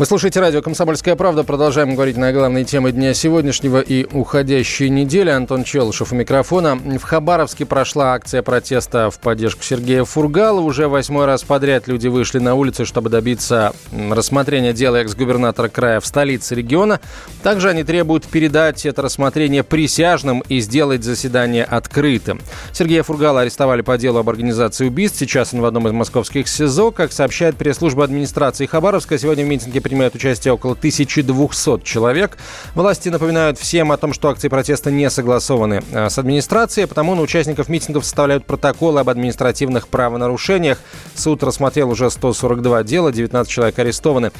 Вы 0.00 0.06
слушаете 0.06 0.40
радио 0.40 0.62
«Комсомольская 0.62 1.14
правда». 1.14 1.44
Продолжаем 1.44 1.94
говорить 1.94 2.16
на 2.16 2.32
главные 2.32 2.64
темы 2.64 2.90
дня 2.90 3.12
сегодняшнего 3.12 3.80
и 3.82 4.06
уходящей 4.10 4.88
недели. 4.88 5.28
Антон 5.28 5.62
Челышев 5.62 6.10
у 6.10 6.14
микрофона. 6.14 6.76
В 6.76 7.02
Хабаровске 7.02 7.66
прошла 7.66 8.14
акция 8.14 8.40
протеста 8.40 9.10
в 9.10 9.18
поддержку 9.18 9.62
Сергея 9.62 10.04
Фургала. 10.04 10.60
Уже 10.60 10.88
восьмой 10.88 11.26
раз 11.26 11.42
подряд 11.42 11.86
люди 11.86 12.08
вышли 12.08 12.38
на 12.38 12.54
улицы, 12.54 12.86
чтобы 12.86 13.10
добиться 13.10 13.74
рассмотрения 13.92 14.72
дела 14.72 14.96
экс-губернатора 15.02 15.68
края 15.68 16.00
в 16.00 16.06
столице 16.06 16.54
региона. 16.54 16.98
Также 17.42 17.68
они 17.68 17.84
требуют 17.84 18.24
передать 18.24 18.86
это 18.86 19.02
рассмотрение 19.02 19.62
присяжным 19.64 20.42
и 20.48 20.60
сделать 20.60 21.04
заседание 21.04 21.64
открытым. 21.64 22.40
Сергея 22.72 23.02
Фургала 23.02 23.42
арестовали 23.42 23.82
по 23.82 23.98
делу 23.98 24.20
об 24.20 24.30
организации 24.30 24.86
убийств. 24.86 25.18
Сейчас 25.18 25.52
он 25.52 25.60
в 25.60 25.66
одном 25.66 25.88
из 25.88 25.92
московских 25.92 26.48
СИЗО. 26.48 26.90
Как 26.90 27.12
сообщает 27.12 27.56
пресс-служба 27.56 28.02
администрации 28.02 28.64
Хабаровска, 28.64 29.18
сегодня 29.18 29.44
в 29.44 29.48
митинге 29.48 29.82
принимают 29.90 30.14
участие 30.14 30.54
около 30.54 30.74
1200 30.74 31.82
человек. 31.82 32.38
Власти 32.76 33.08
напоминают 33.08 33.58
всем 33.58 33.90
о 33.90 33.96
том, 33.96 34.12
что 34.12 34.28
акции 34.28 34.46
протеста 34.46 34.92
не 34.92 35.10
согласованы 35.10 35.82
э, 35.90 36.08
с 36.08 36.16
администрацией, 36.16 36.86
потому 36.86 37.16
на 37.16 37.22
участников 37.22 37.68
митингов 37.68 38.04
составляют 38.04 38.44
протоколы 38.46 39.00
об 39.00 39.08
административных 39.08 39.88
правонарушениях. 39.88 40.78
Суд 41.16 41.42
рассмотрел 41.42 41.90
уже 41.90 42.08
142 42.08 42.84
дела, 42.84 43.10
19 43.10 43.50
человек 43.50 43.78
арестованы. 43.80 44.30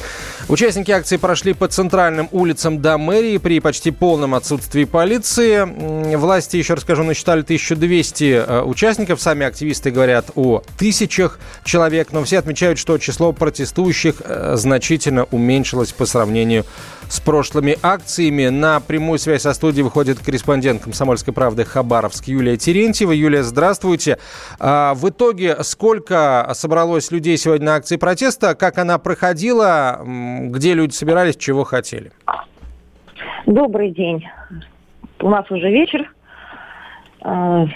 Участники 0.49 0.93
акции 0.93 1.17
прошли 1.17 1.53
по 1.53 1.67
центральным 1.67 2.29
улицам 2.31 2.81
до 2.81 2.97
мэрии 2.97 3.39
при 3.39 3.59
почти 3.59 3.91
полном 3.91 4.37
отсутствии 4.37 4.85
полиции. 4.85 6.15
Власти, 6.15 6.59
еще 6.59 6.75
расскажу, 6.75 7.03
насчитали 7.03 7.41
1200 7.41 8.25
э, 8.25 8.63
участников. 8.63 9.21
Сами 9.21 9.45
активисты 9.45 9.91
говорят 9.91 10.27
о 10.37 10.63
тысячах 10.79 11.41
человек, 11.65 12.13
но 12.13 12.23
все 12.23 12.39
отмечают, 12.39 12.79
что 12.79 12.99
число 12.99 13.33
протестующих 13.33 14.23
э, 14.25 14.53
значительно 14.55 15.25
уменьшилась 15.33 15.93
по 15.93 16.07
сравнению 16.07 16.65
с 17.09 17.21
прошлыми 17.21 17.77
акциями. 17.83 18.49
На 18.49 18.81
прямую 18.81 19.19
связь 19.19 19.43
со 19.43 19.53
студией 19.53 19.83
выходит 19.83 20.19
корреспондент 20.19 20.83
«Комсомольской 20.83 21.35
правды» 21.35 21.65
Хабаровск 21.65 22.29
Юлия 22.29 22.57
Терентьева. 22.57 23.13
Юлия, 23.13 23.43
здравствуйте. 23.43 24.19
А, 24.59 24.95
в 24.95 25.09
итоге 25.09 25.57
сколько 25.63 26.49
собралось 26.55 27.11
людей 27.11 27.37
сегодня 27.37 27.67
на 27.67 27.75
акции 27.77 27.97
протеста? 27.97 28.55
Как 28.55 28.79
она 28.79 28.99
проходила? 28.99 30.01
Где 30.05 30.75
люди 30.75 30.93
собирались? 30.93 31.37
Чего 31.37 31.65
хотели? 31.65 32.13
Добрый 33.47 33.91
день. 33.91 34.25
У 35.21 35.29
нас 35.29 35.51
уже 35.51 35.69
вечер. 35.71 36.13
А, 37.23 37.67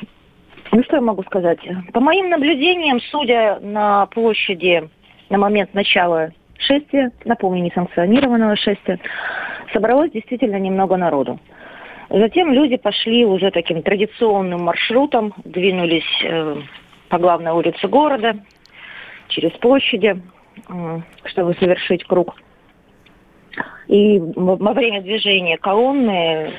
ну, 0.72 0.82
что 0.84 0.96
я 0.96 1.02
могу 1.02 1.22
сказать? 1.24 1.58
По 1.92 2.00
моим 2.00 2.30
наблюдениям, 2.30 3.00
судя 3.10 3.58
на 3.60 4.06
площади 4.06 4.88
на 5.30 5.38
момент 5.38 5.74
начала 5.74 6.30
шествия, 6.64 7.12
напомню, 7.24 7.62
несанкционированного 7.62 8.56
шествия, 8.56 8.98
собралось 9.72 10.10
действительно 10.10 10.56
немного 10.56 10.96
народу. 10.96 11.38
Затем 12.10 12.52
люди 12.52 12.76
пошли 12.76 13.24
уже 13.24 13.50
таким 13.50 13.82
традиционным 13.82 14.62
маршрутом, 14.62 15.32
двинулись 15.44 16.04
э, 16.22 16.56
по 17.08 17.18
главной 17.18 17.52
улице 17.52 17.88
города, 17.88 18.36
через 19.28 19.50
площади, 19.52 20.20
э, 20.68 21.00
чтобы 21.24 21.54
совершить 21.54 22.04
круг. 22.04 22.36
И 23.88 24.18
во 24.18 24.72
время 24.72 25.02
движения 25.02 25.58
колонны 25.58 26.52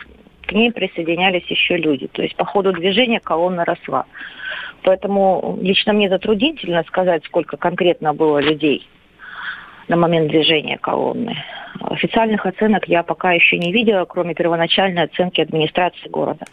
к 0.46 0.52
ней 0.52 0.72
присоединялись 0.72 1.46
еще 1.48 1.78
люди. 1.78 2.08
То 2.08 2.22
есть 2.22 2.36
по 2.36 2.46
ходу 2.46 2.72
движения 2.72 3.20
колонна 3.20 3.66
росла. 3.66 4.06
Поэтому 4.84 5.58
лично 5.62 5.94
мне 5.94 6.10
затруднительно 6.10 6.84
сказать, 6.84 7.26
сколько 7.26 7.58
конкретно 7.58 8.14
было 8.14 8.40
людей 8.40 8.88
на 9.88 9.96
момент 9.96 10.30
движения 10.30 10.78
колонны. 10.78 11.36
Официальных 11.82 12.46
оценок 12.46 12.88
я 12.88 13.04
пока 13.04 13.32
еще 13.34 13.58
не 13.58 13.72
видела, 13.72 14.06
кроме 14.06 14.34
первоначальной 14.34 15.04
оценки 15.04 15.42
администрации 15.42 16.10
города. 16.10 16.46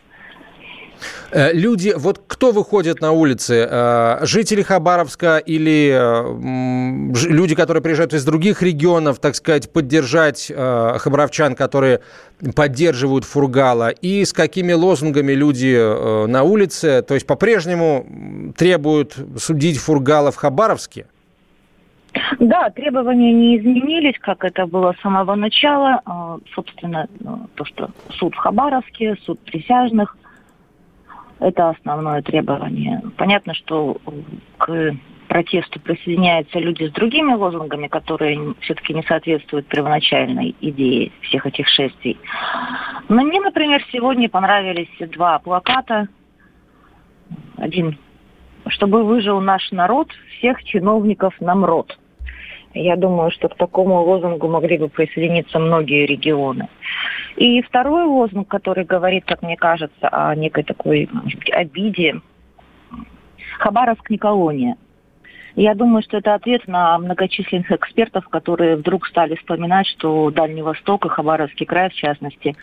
Э, 1.31 1.53
люди, 1.53 1.95
вот 1.97 2.23
кто 2.27 2.53
выходит 2.53 3.01
на 3.01 3.13
улицы? 3.13 3.67
Э, 3.69 4.19
жители 4.23 4.63
Хабаровска 4.63 5.39
или 5.39 5.93
э, 5.93 7.29
люди, 7.29 7.55
которые 7.55 7.83
приезжают 7.83 8.15
из 8.15 8.25
других 8.25 8.63
регионов, 8.63 9.19
так 9.19 9.35
сказать, 9.35 9.73
поддержать 9.73 10.51
хабаровчан, 10.55 11.55
которые 11.55 12.01
поддерживают 12.55 13.25
Фургала? 13.25 13.91
И 13.91 14.25
с 14.25 14.33
какими 14.33 14.73
лозунгами 14.73 15.33
люди 15.33 15.77
на 16.27 16.43
улице? 16.43 17.03
То 17.03 17.15
есть 17.15 17.27
по-прежнему 17.27 18.53
требуют 18.57 19.17
судить 19.39 19.79
Фургала 19.79 20.31
в 20.33 20.37
Хабаровске? 20.37 21.07
Да, 22.39 22.71
требования 22.71 23.33
не 23.33 23.59
изменились, 23.59 24.19
как 24.21 24.45
это 24.45 24.67
было 24.67 24.93
с 24.93 25.01
самого 25.01 25.35
начала. 25.35 26.01
А, 26.05 26.39
собственно, 26.55 27.09
ну, 27.21 27.49
то, 27.55 27.65
что 27.65 27.91
суд 28.11 28.35
в 28.35 28.39
Хабаровске, 28.39 29.17
суд 29.25 29.41
присяжных, 29.41 30.17
это 31.41 31.71
основное 31.71 32.23
требование. 32.23 33.03
Понятно, 33.17 33.55
что 33.55 33.97
к 34.59 34.95
протесту 35.29 35.81
присоединяются 35.81 36.59
люди 36.59 36.85
с 36.85 36.93
другими 36.93 37.33
лозунгами, 37.33 37.89
которые 37.89 38.55
все-таки 38.61 38.93
не 38.93 39.03
соответствуют 39.03 39.67
первоначальной 39.67 40.55
идее 40.61 41.11
всех 41.23 41.47
этих 41.47 41.67
шествий. 41.69 42.19
Но 43.09 43.23
мне, 43.23 43.41
например, 43.41 43.83
сегодня 43.91 44.29
понравились 44.29 44.91
два 45.11 45.39
плаката. 45.39 46.09
Один 47.57 47.97
чтобы 48.69 49.03
выжил 49.05 49.41
наш 49.41 49.71
народ, 49.73 50.09
всех 50.39 50.63
чиновников 50.65 51.35
нам 51.41 51.65
род. 51.65 51.99
Я 52.75 52.97
думаю, 52.97 53.31
что 53.31 53.49
к 53.49 53.57
такому 53.57 54.03
лозунгу 54.03 54.49
могли 54.49 54.79
бы 54.79 54.89
присоединиться 54.89 55.59
многие 55.59 56.07
регионы. 56.07 56.69
И 57.37 57.61
второй 57.63 58.05
лозунг, 58.05 58.49
который 58.49 58.85
говорит, 58.85 59.25
как 59.27 59.43
мне 59.43 59.57
кажется, 59.57 60.09
о 60.09 60.35
некой 60.35 60.65
такой 60.65 61.09
может 61.13 61.39
быть, 61.39 61.51
обиде. 61.51 62.21
Хабаровск 63.59 64.09
не 64.11 64.19
колония. 64.19 64.77
Я 65.55 65.75
думаю, 65.75 66.03
что 66.03 66.17
это 66.17 66.35
ответ 66.35 66.67
на 66.67 66.99
многочисленных 66.99 67.71
экспертов, 67.71 68.27
которые 68.29 68.77
вдруг 68.77 69.07
стали 69.07 69.35
вспоминать, 69.35 69.87
что 69.87 70.31
Дальний 70.31 70.63
Восток 70.63 71.05
и 71.05 71.11
Хабаровский 71.11 71.67
край, 71.67 71.91
в 71.91 71.95
частности, 71.95 72.57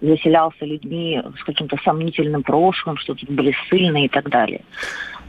заселялся 0.00 0.64
людьми 0.64 1.22
с 1.38 1.44
каким-то 1.44 1.76
сомнительным 1.84 2.42
прошлым, 2.42 2.96
что 2.96 3.14
тут 3.14 3.30
были 3.30 3.54
ссыльные 3.68 4.06
и 4.06 4.08
так 4.08 4.28
далее. 4.28 4.62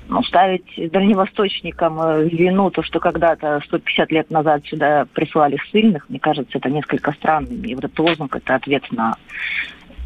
Ну, 0.07 0.23
ставить 0.23 0.91
дальневосточникам 0.91 2.01
э, 2.01 2.29
вину 2.29 2.69
то, 2.71 2.83
что 2.83 2.99
когда-то 2.99 3.61
150 3.65 4.11
лет 4.11 4.31
назад 4.31 4.65
сюда 4.65 5.05
прислали 5.13 5.57
ссыльных, 5.69 6.09
мне 6.09 6.19
кажется, 6.19 6.57
это 6.57 6.69
несколько 6.69 7.11
странным. 7.13 7.63
И 7.63 7.75
вот 7.75 7.85
этот 7.85 7.99
лозунг– 7.99 8.35
это 8.37 8.55
ответ 8.55 8.83
на 8.91 9.15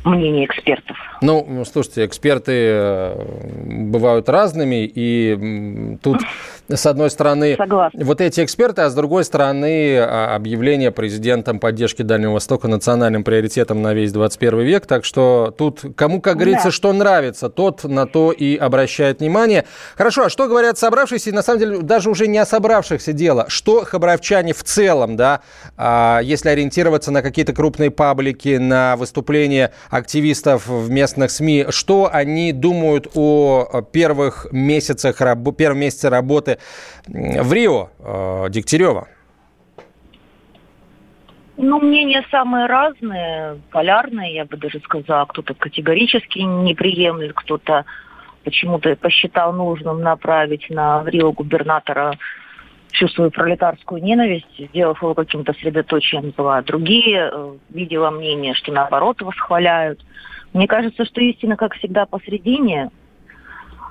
мнение 0.04 0.46
экспертов. 0.46 0.98
Ну, 1.22 1.64
слушайте, 1.66 2.06
эксперты 2.06 2.52
э, 2.54 3.86
бывают 3.86 4.30
разными, 4.30 4.90
и 4.94 5.98
тут, 6.02 6.22
с 6.70 6.86
одной 6.86 7.10
стороны, 7.10 7.56
Согласна. 7.58 8.04
вот 8.04 8.22
эти 8.22 8.44
эксперты, 8.44 8.82
а 8.82 8.90
с 8.90 8.96
другой 8.96 9.24
стороны, 9.24 9.98
а, 10.00 10.36
объявление 10.36 10.92
президентом 10.92 11.60
поддержки 11.60 12.02
Дальнего 12.02 12.34
Востока 12.34 12.68
национальным 12.68 13.24
приоритетом 13.24 13.82
на 13.82 13.94
весь 13.94 14.12
21 14.12 14.62
век, 14.62 14.86
так 14.86 15.06
что 15.06 15.54
тут 15.58 15.82
кому, 15.96 16.22
как 16.22 16.36
говорится, 16.36 16.66
да. 16.66 16.72
что 16.72 16.94
нравится, 16.94 17.50
тот 17.50 17.84
на 17.84 18.06
то 18.06 18.32
и 18.32 18.58
обращает 18.58 19.20
внимание. 19.20 19.66
Хорошо, 19.96 20.26
а 20.26 20.30
что 20.30 20.48
говорят 20.48 20.78
собравшиеся, 20.78 21.30
и 21.30 21.34
на 21.34 21.42
самом 21.42 21.60
деле 21.60 21.78
даже 21.80 22.10
уже 22.10 22.28
не 22.28 22.38
о 22.38 22.46
собравшихся 22.46 23.14
дело, 23.14 23.46
что 23.48 23.86
хабаровчане 23.86 24.54
в 24.54 24.64
целом, 24.64 25.16
да, 25.16 25.42
а, 25.78 26.20
если 26.22 26.50
ориентироваться 26.50 27.12
на 27.12 27.22
какие-то 27.22 27.54
крупные 27.54 27.92
паблики, 27.92 28.58
на 28.58 28.96
выступления 28.98 29.72
активистов 29.90 30.68
в 30.68 30.90
местных 30.90 31.32
СМИ, 31.32 31.68
что 31.70 32.10
они 32.12 32.52
думают 32.52 33.08
о 33.16 33.82
первых 33.92 34.48
месяцах, 34.52 35.22
первом 35.58 35.80
месяце 35.80 36.10
работы 36.10 36.57
в 37.08 37.54
Рио 37.54 37.90
э, 38.00 38.50
Дегтярева? 38.50 39.08
Ну, 41.58 41.80
мнения 41.80 42.24
самые 42.30 42.68
разные, 42.68 43.60
полярные, 43.72 44.36
я 44.36 44.46
бы 44.46 44.58
даже 44.58 44.80
сказала. 44.80 45.26
Кто-то 45.26 45.56
категорически 45.56 46.40
не 46.40 46.76
приемлет, 46.76 47.34
кто-то 47.34 47.86
почему-то 48.44 48.96
посчитал 48.96 49.54
нужным 49.54 50.02
направить 50.02 50.70
на 50.70 51.04
Рио 51.06 51.32
губернатора 51.32 52.14
всю 52.92 53.08
свою 53.10 53.32
пролетарскую 53.32 54.02
ненависть, 54.02 54.46
сделав 54.58 55.02
его 55.02 55.16
каким-то 55.16 55.54
средоточием 55.54 56.32
зла. 56.38 56.62
Другие 56.62 57.32
э, 57.32 57.54
видела 57.70 58.12
мнение, 58.12 58.54
что 58.54 58.72
наоборот 58.72 59.22
восхваляют. 59.22 60.06
Мне 60.54 60.68
кажется, 60.68 61.06
что 61.06 61.22
истина, 61.22 61.58
как 61.58 61.74
всегда, 61.74 62.06
посредине– 62.06 62.92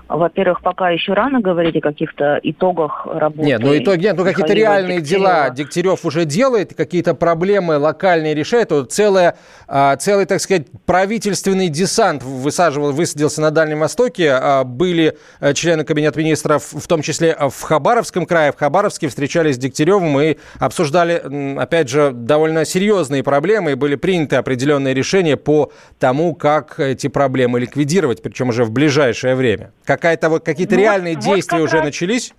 во-первых, 0.08 0.62
пока 0.62 0.90
еще 0.90 1.14
рано 1.14 1.40
говорить 1.40 1.76
о 1.76 1.80
каких-то 1.80 2.38
итогах 2.42 3.06
работы. 3.06 3.46
Нет, 3.46 3.60
ну 3.60 3.76
итоги, 3.76 4.04
нет, 4.04 4.16
ну 4.16 4.24
какие-то 4.24 4.52
реальные 4.52 5.00
Дегтярева. 5.00 5.24
дела 5.24 5.50
Дегтярев 5.50 6.04
уже 6.04 6.24
делает, 6.24 6.74
какие-то 6.74 7.14
проблемы 7.14 7.76
локальные 7.76 8.34
решает. 8.34 8.70
Вот 8.70 8.92
целое, 8.92 9.36
а, 9.66 9.96
целый, 9.96 10.26
так 10.26 10.40
сказать, 10.40 10.66
правительственный 10.84 11.68
десант 11.68 12.22
высаживал, 12.22 12.92
высадился 12.92 13.40
на 13.40 13.50
Дальнем 13.50 13.80
Востоке. 13.80 14.30
А, 14.30 14.62
были 14.62 15.18
э, 15.40 15.54
члены 15.54 15.84
Кабинета 15.84 16.20
министров, 16.20 16.72
в 16.72 16.86
том 16.86 17.02
числе 17.02 17.36
в 17.36 17.62
Хабаровском 17.62 18.26
крае. 18.26 18.52
В 18.52 18.56
Хабаровске 18.56 19.08
встречались 19.08 19.56
с 19.56 19.58
Дегтяревым 19.58 20.20
и 20.20 20.36
обсуждали, 20.60 21.58
опять 21.58 21.88
же, 21.88 22.12
довольно 22.12 22.64
серьезные 22.64 23.24
проблемы. 23.24 23.72
И 23.72 23.74
были 23.74 23.96
приняты 23.96 24.36
определенные 24.36 24.94
решения 24.94 25.36
по 25.36 25.72
тому, 25.98 26.34
как 26.34 26.78
эти 26.78 27.08
проблемы 27.08 27.58
ликвидировать, 27.58 28.22
причем 28.22 28.50
уже 28.50 28.64
в 28.64 28.70
ближайшее 28.70 29.34
время. 29.34 29.72
Как 29.86 30.00
Какая-то 30.00 30.28
вот 30.28 30.44
какие-то 30.44 30.74
ну, 30.74 30.80
реальные 30.80 31.14
вот, 31.14 31.24
действия 31.24 31.58
вот 31.58 31.66
уже 31.66 31.76
раз, 31.76 31.84
начались? 31.84 32.34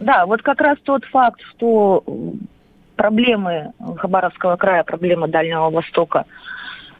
Да, 0.00 0.24
вот 0.24 0.42
как 0.42 0.60
раз 0.62 0.78
тот 0.82 1.04
факт, 1.04 1.40
что 1.50 2.02
проблемы 2.96 3.72
Хабаровского 3.98 4.56
края, 4.56 4.82
проблемы 4.82 5.28
Дальнего 5.28 5.68
Востока 5.68 6.24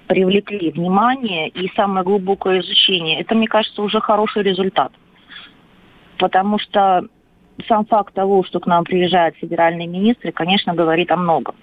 привлекли 0.06 0.70
внимание 0.70 1.48
и 1.48 1.72
самое 1.74 2.04
глубокое 2.04 2.60
изучение, 2.60 3.22
это, 3.22 3.34
мне 3.34 3.48
кажется, 3.48 3.80
уже 3.80 4.00
хороший 4.00 4.42
результат. 4.42 4.92
Потому 6.18 6.58
что 6.58 7.06
сам 7.66 7.86
факт 7.86 8.12
того, 8.12 8.44
что 8.44 8.60
к 8.60 8.66
нам 8.66 8.84
приезжают 8.84 9.36
федеральные 9.36 9.86
министры, 9.86 10.30
конечно, 10.30 10.74
говорит 10.74 11.10
о 11.10 11.16
многом. 11.16 11.54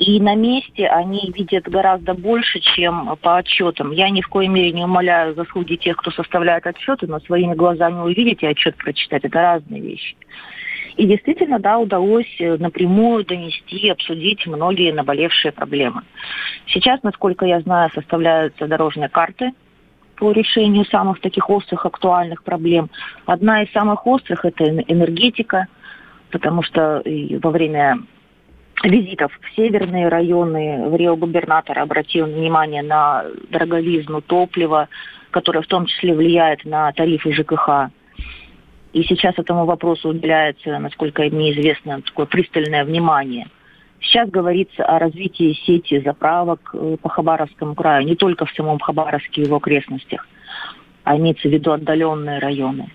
И 0.00 0.18
на 0.18 0.34
месте 0.34 0.88
они 0.88 1.30
видят 1.36 1.68
гораздо 1.68 2.14
больше, 2.14 2.58
чем 2.60 3.16
по 3.20 3.36
отчетам. 3.36 3.90
Я 3.92 4.08
ни 4.08 4.22
в 4.22 4.28
коей 4.28 4.48
мере 4.48 4.72
не 4.72 4.82
умоляю 4.82 5.34
заслуги 5.34 5.76
тех, 5.76 5.98
кто 5.98 6.10
составляет 6.10 6.66
отчеты, 6.66 7.06
но 7.06 7.20
своими 7.20 7.52
глазами 7.52 8.00
увидеть 8.00 8.42
и 8.42 8.46
отчет 8.46 8.76
прочитать– 8.76 9.24
это 9.26 9.38
разные 9.38 9.82
вещи. 9.82 10.16
И 10.96 11.06
действительно, 11.06 11.58
да, 11.58 11.78
удалось 11.78 12.34
напрямую 12.38 13.26
донести, 13.26 13.90
обсудить 13.90 14.46
многие 14.46 14.90
наболевшие 14.90 15.52
проблемы. 15.52 16.00
Сейчас, 16.66 17.02
насколько 17.02 17.44
я 17.44 17.60
знаю, 17.60 17.90
составляются 17.94 18.66
дорожные 18.66 19.10
карты 19.10 19.52
по 20.16 20.32
решению 20.32 20.86
самых 20.86 21.20
таких 21.20 21.50
острых, 21.50 21.84
актуальных 21.84 22.42
проблем. 22.42 22.88
Одна 23.26 23.64
из 23.64 23.72
самых 23.72 24.06
острых– 24.06 24.44
это 24.46 24.64
энергетика, 24.64 25.66
потому 26.30 26.62
что 26.62 27.02
во 27.42 27.50
время 27.50 27.98
визитов 28.82 29.32
в 29.40 29.56
северные 29.56 30.08
районы 30.08 30.88
в 30.88 30.96
Рио 30.96 31.16
губернатор 31.16 31.78
обратил 31.78 32.26
внимание 32.26 32.82
на 32.82 33.24
дороговизну 33.50 34.20
топлива, 34.20 34.88
которая 35.30 35.62
в 35.62 35.66
том 35.66 35.86
числе 35.86 36.14
влияет 36.14 36.64
на 36.64 36.92
тарифы 36.92 37.32
ЖКХ. 37.32 37.90
И 38.92 39.02
сейчас 39.04 39.38
этому 39.38 39.66
вопросу 39.66 40.08
уделяется, 40.08 40.78
насколько 40.78 41.22
мне 41.22 41.52
известно, 41.52 42.02
такое 42.02 42.26
пристальное 42.26 42.84
внимание. 42.84 43.46
Сейчас 44.00 44.30
говорится 44.30 44.84
о 44.84 44.98
развитии 44.98 45.52
сети 45.66 46.00
заправок 46.00 46.70
э, 46.72 46.96
по 47.00 47.08
Хабаровскому 47.10 47.74
краю, 47.74 48.06
не 48.06 48.16
только 48.16 48.46
в 48.46 48.50
самом 48.52 48.78
Хабаровске 48.78 49.42
и 49.42 49.44
его 49.44 49.56
окрестностях, 49.56 50.26
а 51.04 51.16
имеется 51.18 51.48
в 51.48 51.52
виду 51.52 51.70
отдаленные 51.72 52.38
районы. 52.38 52.90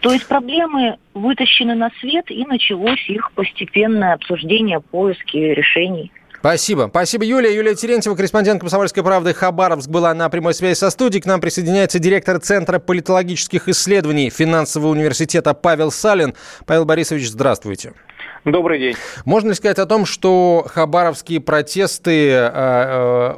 То 0.00 0.12
есть 0.12 0.26
проблемы 0.26 0.96
вытащены 1.14 1.74
на 1.74 1.90
свет, 2.00 2.30
и 2.30 2.44
началось 2.46 3.08
их 3.08 3.30
постепенное 3.32 4.14
обсуждение, 4.14 4.80
поиски 4.80 5.36
решений. 5.36 6.10
Спасибо. 6.40 6.88
Спасибо, 6.88 7.24
Юлия. 7.24 7.54
Юлия 7.54 7.74
Терентьева, 7.74 8.14
корреспондент 8.14 8.60
«Комсомольской 8.60 9.02
правды» 9.02 9.34
Хабаровск, 9.34 9.90
была 9.90 10.14
на 10.14 10.30
прямой 10.30 10.54
связи 10.54 10.78
со 10.78 10.88
студией. 10.88 11.20
К 11.20 11.26
нам 11.26 11.38
присоединяется 11.38 11.98
директор 11.98 12.38
Центра 12.38 12.78
политологических 12.78 13.68
исследований 13.68 14.30
Финансового 14.30 14.90
университета 14.90 15.52
Павел 15.52 15.90
Салин. 15.90 16.34
Павел 16.64 16.86
Борисович, 16.86 17.28
здравствуйте. 17.28 17.92
Добрый 18.44 18.78
день. 18.78 18.96
Можно 19.26 19.50
ли 19.50 19.54
сказать 19.54 19.78
о 19.78 19.84
том, 19.84 20.06
что 20.06 20.64
хабаровские 20.66 21.40
протесты 21.40 22.30
э, 22.30 23.34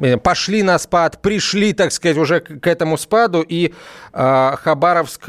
э, 0.00 0.16
пошли 0.18 0.62
на 0.62 0.78
спад, 0.78 1.20
пришли, 1.20 1.72
так 1.72 1.90
сказать, 1.90 2.16
уже 2.16 2.38
к 2.38 2.66
этому 2.68 2.96
спаду, 2.96 3.42
и 3.42 3.74
э, 4.12 4.52
Хабаровск 4.62 5.28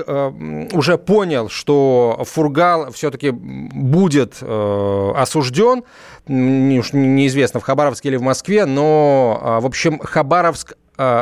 уже 0.73 0.97
понял, 0.99 1.49
что 1.49 2.23
Фургал 2.23 2.91
все-таки 2.91 3.31
будет 3.31 4.43
осужден, 4.43 5.83
неизвестно, 6.27 7.59
в 7.59 7.63
Хабаровске 7.63 8.09
или 8.09 8.17
в 8.17 8.21
Москве, 8.21 8.65
но, 8.65 9.59
в 9.61 9.65
общем, 9.65 9.99
Хабаровск 9.99 10.73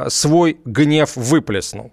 свой 0.10 0.58
гнев 0.66 1.16
выплеснул. 1.16 1.92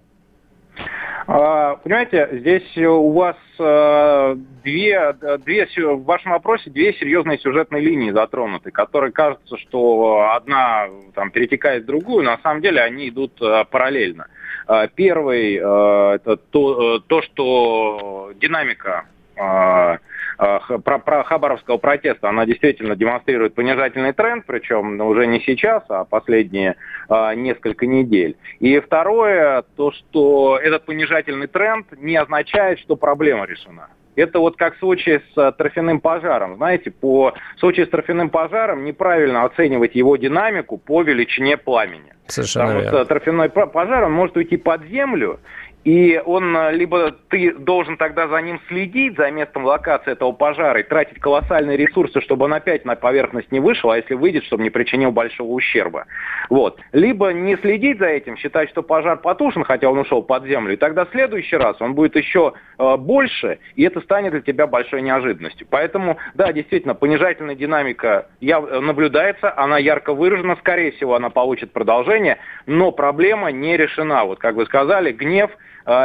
А, 1.31 1.75
понимаете, 1.75 2.27
здесь 2.31 2.75
у 2.75 3.11
вас 3.11 3.35
э, 3.59 4.35
две, 4.63 5.13
две, 5.45 5.67
в 5.67 6.03
вашем 6.03 6.31
вопросе 6.31 6.71
две 6.71 6.91
серьезные 6.93 7.37
сюжетные 7.37 7.83
линии 7.83 8.09
затронуты, 8.09 8.71
которые 8.71 9.11
кажется, 9.11 9.55
что 9.57 10.31
одна 10.33 10.87
там, 11.13 11.29
перетекает 11.29 11.83
в 11.83 11.85
другую, 11.85 12.25
на 12.25 12.39
самом 12.39 12.61
деле 12.63 12.81
они 12.81 13.09
идут 13.09 13.39
э, 13.43 13.63
параллельно. 13.69 14.25
Э, 14.67 14.87
первый– 14.95 15.53
это 15.57 16.37
то, 16.49 16.97
то, 16.97 17.21
что 17.21 18.31
динамика 18.41 19.05
Э, 19.39 19.97
про, 20.39 20.99
про 20.99 21.23
хабаровского 21.23 21.77
протеста, 21.77 22.29
она 22.29 22.45
действительно 22.45 22.95
демонстрирует 22.95 23.55
понижательный 23.55 24.13
тренд, 24.13 24.45
причем 24.45 25.01
уже 25.01 25.27
не 25.27 25.41
сейчас, 25.41 25.83
а 25.89 26.05
последние 26.05 26.77
а, 27.09 27.35
несколько 27.35 27.85
недель. 27.85 28.37
И 28.59 28.79
второе, 28.79 29.63
то, 29.75 29.91
что 29.91 30.57
этот 30.57 30.85
понижательный 30.85 31.47
тренд 31.47 31.87
не 31.97 32.15
означает, 32.15 32.79
что 32.79 32.95
проблема 32.95 33.45
решена. 33.45 33.89
Это 34.15 34.39
вот 34.39 34.57
как 34.57 34.75
в 34.75 34.79
случае 34.79 35.21
с 35.33 35.37
э, 35.37 35.51
торфяным 35.53 36.01
пожаром. 36.01 36.57
Знаете, 36.57 36.91
по 36.91 37.33
в 37.55 37.59
случае 37.59 37.85
с 37.85 37.89
торфяным 37.89 38.29
пожаром 38.29 38.83
неправильно 38.83 39.43
оценивать 39.45 39.95
его 39.95 40.17
динамику 40.17 40.77
по 40.77 41.03
величине 41.03 41.55
пламени. 41.55 42.13
Совершенно 42.27 42.65
Потому 42.65 42.81
верно. 42.81 42.97
что 42.97 43.05
торфяной 43.05 43.49
пожар 43.49 44.03
он 44.03 44.11
может 44.11 44.35
уйти 44.35 44.57
под 44.57 44.83
землю, 44.85 45.39
и 45.85 46.21
он, 46.25 46.55
э, 46.55 46.73
либо 46.73 47.11
ты 47.29 47.53
должен 47.53 47.95
тогда 47.95 48.27
за 48.27 48.41
ним 48.41 48.59
следить, 48.67 49.15
за 49.15 49.31
местом 49.31 49.63
локации 49.63 50.11
этого 50.11 50.33
пожара, 50.33 50.79
и 50.79 50.83
тратить 50.83 51.19
колоссальные 51.19 51.77
ресурсы, 51.77 52.19
чтобы 52.21 52.45
он 52.45 52.53
опять 52.53 52.83
на 52.83 52.95
поверхность 52.95 53.51
не 53.51 53.61
вышел, 53.61 53.91
а 53.91 53.97
если 53.97 54.13
выйдет, 54.13 54.43
чтобы 54.43 54.63
не 54.63 54.69
причинил 54.69 55.11
большого 55.11 55.51
ущерба. 55.53 56.05
Вот. 56.49 56.79
Либо 56.91 57.29
не 57.29 57.55
следить 57.57 57.99
за 57.99 58.07
этим, 58.07 58.35
считать, 58.35 58.69
что 58.69 58.83
пожар 58.83 59.17
потушен, 59.17 59.63
хотя 59.63 59.89
он 59.89 59.99
ушел 59.99 60.21
под 60.21 60.45
землю, 60.45 60.73
и 60.73 60.77
тогда 60.77 61.05
в 61.05 61.11
следующий 61.11 61.55
раз 61.55 61.77
он 61.79 61.93
будет 61.93 62.15
еще 62.17 62.53
э, 62.77 62.97
больше, 62.97 63.59
и 63.75 63.83
это 63.83 64.01
станет 64.01 64.31
для 64.31 64.41
тебя 64.41 64.67
большой 64.67 65.01
неожиданностью. 65.01 65.65
Поэтому, 65.69 66.17
да, 66.33 66.51
действительно, 66.51 66.93
понижательная 66.93 67.55
динамика 67.55 68.27
я, 68.41 68.59
э, 68.59 68.79
наблюдается, 68.81 69.57
она 69.57 69.77
ярко 69.77 70.13
выражена, 70.13 70.57
скорее 70.57 70.91
всего, 70.91 71.15
она 71.15 71.29
получит 71.29 71.71
продолжение, 71.71 72.37
но 72.65 72.91
проблема 72.91 73.51
не 73.51 73.77
решена. 73.77 74.25
Вот, 74.25 74.39
как 74.39 74.55
вы 74.55 74.65
сказали, 74.65 75.13
гнев– 75.13 75.49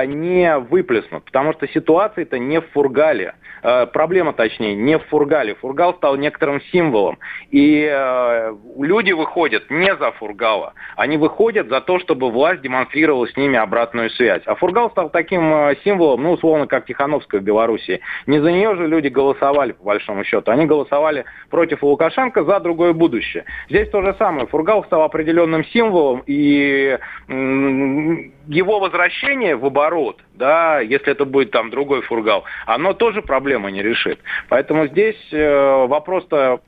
не 0.06 0.58
выплеснут, 0.58 1.24
потому 1.24 1.52
что 1.52 1.68
ситуация-то 1.68 2.38
не 2.38 2.60
в 2.60 2.70
Фургале. 2.70 3.34
Э, 3.62 3.86
проблема, 3.86 4.32
точнее, 4.32 4.74
не 4.74 4.98
в 4.98 5.04
Фургале. 5.06 5.54
Фургал 5.56 5.94
стал 5.94 6.16
некоторым 6.16 6.60
символом. 6.72 7.18
И 7.50 7.88
э, 7.90 8.54
люди 8.78 9.12
выходят 9.12 9.70
не 9.70 9.94
за 9.96 10.12
Фургала. 10.12 10.74
Они 10.96 11.16
выходят 11.16 11.68
за 11.68 11.80
то, 11.80 11.98
чтобы 11.98 12.30
власть 12.30 12.62
демонстрировала 12.62 13.26
с 13.26 13.36
ними 13.36 13.56
обратную 13.56 14.10
связь. 14.10 14.42
А 14.46 14.54
Фургал 14.54 14.90
стал 14.90 15.10
таким 15.10 15.74
символом, 15.84 16.22
ну, 16.22 16.32
условно, 16.32 16.66
как 16.66 16.86
Тихановская 16.86 17.40
в 17.40 17.44
Беларуси. 17.44 18.00
Не 18.26 18.40
за 18.40 18.52
нее 18.52 18.76
же 18.76 18.86
люди 18.86 19.08
голосовали, 19.08 19.72
по 19.72 19.84
большому 19.84 20.24
счету. 20.24 20.50
Они 20.50 20.66
голосовали 20.66 21.24
против 21.50 21.82
Лукашенко 21.82 22.44
за 22.44 22.60
другое 22.60 22.92
будущее. 22.92 23.44
Здесь 23.68 23.88
то 23.90 24.02
же 24.02 24.14
самое. 24.18 24.46
Фургал 24.46 24.84
стал 24.84 25.02
определенным 25.02 25.64
символом, 25.66 26.22
и 26.26 26.98
его 27.28 28.78
возвращение 28.78 29.56
в 29.56 29.64
оборот, 29.74 30.20
да, 30.34 30.80
если 30.80 31.12
это 31.12 31.24
будет 31.24 31.50
там 31.50 31.70
другой 31.70 32.02
фургал, 32.02 32.44
оно 32.66 32.94
тоже 32.94 33.22
проблемы 33.22 33.72
не 33.72 33.82
решит. 33.82 34.20
Поэтому 34.48 34.86
здесь 34.86 35.16
э, 35.32 35.86
вопрос-то 35.86 36.60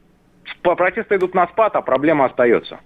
протесты 0.62 1.16
идут 1.16 1.34
на 1.34 1.46
спад, 1.46 1.76
а 1.76 1.82
проблема 1.82 2.24
остается. 2.24 2.80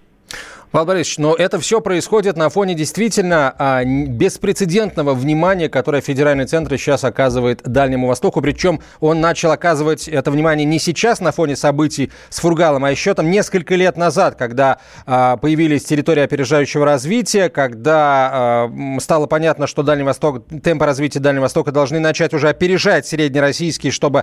Павел 0.71 0.87
Борисович, 0.87 1.19
но 1.19 1.35
это 1.35 1.59
все 1.59 1.81
происходит 1.81 2.37
на 2.37 2.49
фоне 2.49 2.75
действительно 2.75 3.53
а, 3.59 3.83
беспрецедентного 3.85 5.15
внимания, 5.15 5.69
которое 5.69 6.01
федеральный 6.01 6.47
центр 6.47 6.79
сейчас 6.79 7.03
оказывает 7.03 7.61
Дальнему 7.65 8.07
Востоку. 8.07 8.41
Причем 8.41 8.81
он 9.01 9.21
начал 9.21 9.51
оказывать 9.51 10.07
это 10.07 10.31
внимание 10.31 10.65
не 10.65 10.79
сейчас 10.79 11.19
на 11.19 11.33
фоне 11.33 11.57
событий 11.57 12.13
с 12.29 12.39
Фургалом, 12.39 12.85
а 12.85 12.91
еще 12.93 13.15
там 13.15 13.33
несколько 13.33 13.75
лет 13.75 13.97
назад, 13.97 14.37
когда 14.37 14.79
а, 15.07 15.39
появились 15.39 15.83
территории 15.83 16.23
опережающего 16.23 16.85
развития, 16.85 17.49
когда 17.49 18.31
а, 18.33 19.01
стало 19.01 19.27
понятно, 19.27 19.67
что 19.67 19.83
Дальний 19.83 20.05
Восток, 20.05 20.45
темпы 20.63 20.87
развития 20.87 21.19
Дальнего 21.19 21.43
Востока 21.43 21.73
должны 21.73 21.99
начать 21.99 22.33
уже 22.33 22.49
опережать 22.49 23.09
среднероссийские, 23.09 23.91
чтобы 23.91 24.23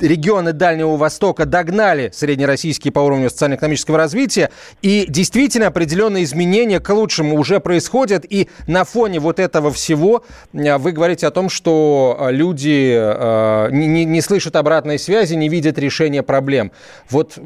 регионы 0.00 0.52
Дальнего 0.52 0.96
Востока 0.96 1.46
догнали 1.46 2.10
среднероссийские 2.12 2.90
по 2.90 2.98
уровню 2.98 3.30
социально-экономического 3.30 3.96
развития. 3.96 4.50
И 4.82 5.06
действительно 5.08 5.70
определенные 5.76 6.24
изменения 6.24 6.80
к 6.80 6.88
лучшему 6.88 7.36
уже 7.36 7.60
происходят, 7.60 8.24
и 8.26 8.48
на 8.66 8.84
фоне 8.84 9.20
вот 9.20 9.38
этого 9.38 9.70
всего 9.70 10.24
э, 10.54 10.78
вы 10.78 10.92
говорите 10.92 11.26
о 11.26 11.30
том, 11.30 11.50
что 11.50 12.16
э, 12.18 12.32
люди 12.32 12.96
э, 12.98 13.68
не, 13.72 14.06
не 14.06 14.22
слышат 14.22 14.56
обратной 14.56 14.98
связи, 14.98 15.34
не 15.34 15.50
видят 15.50 15.78
решения 15.78 16.22
проблем. 16.22 16.72
Вот 17.10 17.38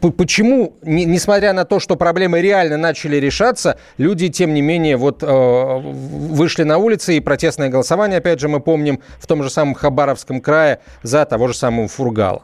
почему, 0.00 0.76
несмотря 0.82 1.52
на 1.52 1.64
то, 1.64 1.80
что 1.80 1.96
проблемы 1.96 2.40
реально 2.40 2.76
начали 2.76 3.16
решаться, 3.16 3.78
люди, 3.96 4.28
тем 4.28 4.54
не 4.54 4.62
менее, 4.62 4.96
вот 4.96 5.22
вышли 5.22 6.62
на 6.62 6.78
улицы 6.78 7.16
и 7.16 7.20
протестное 7.20 7.68
голосование, 7.68 8.18
опять 8.18 8.38
же, 8.38 8.48
мы 8.48 8.60
помним, 8.60 9.00
в 9.18 9.26
том 9.26 9.42
же 9.42 9.50
самом 9.50 9.74
Хабаровском 9.74 10.40
крае 10.40 10.78
за 11.02 11.24
того 11.24 11.48
же 11.48 11.54
самого 11.54 11.88
Фургала? 11.88 12.42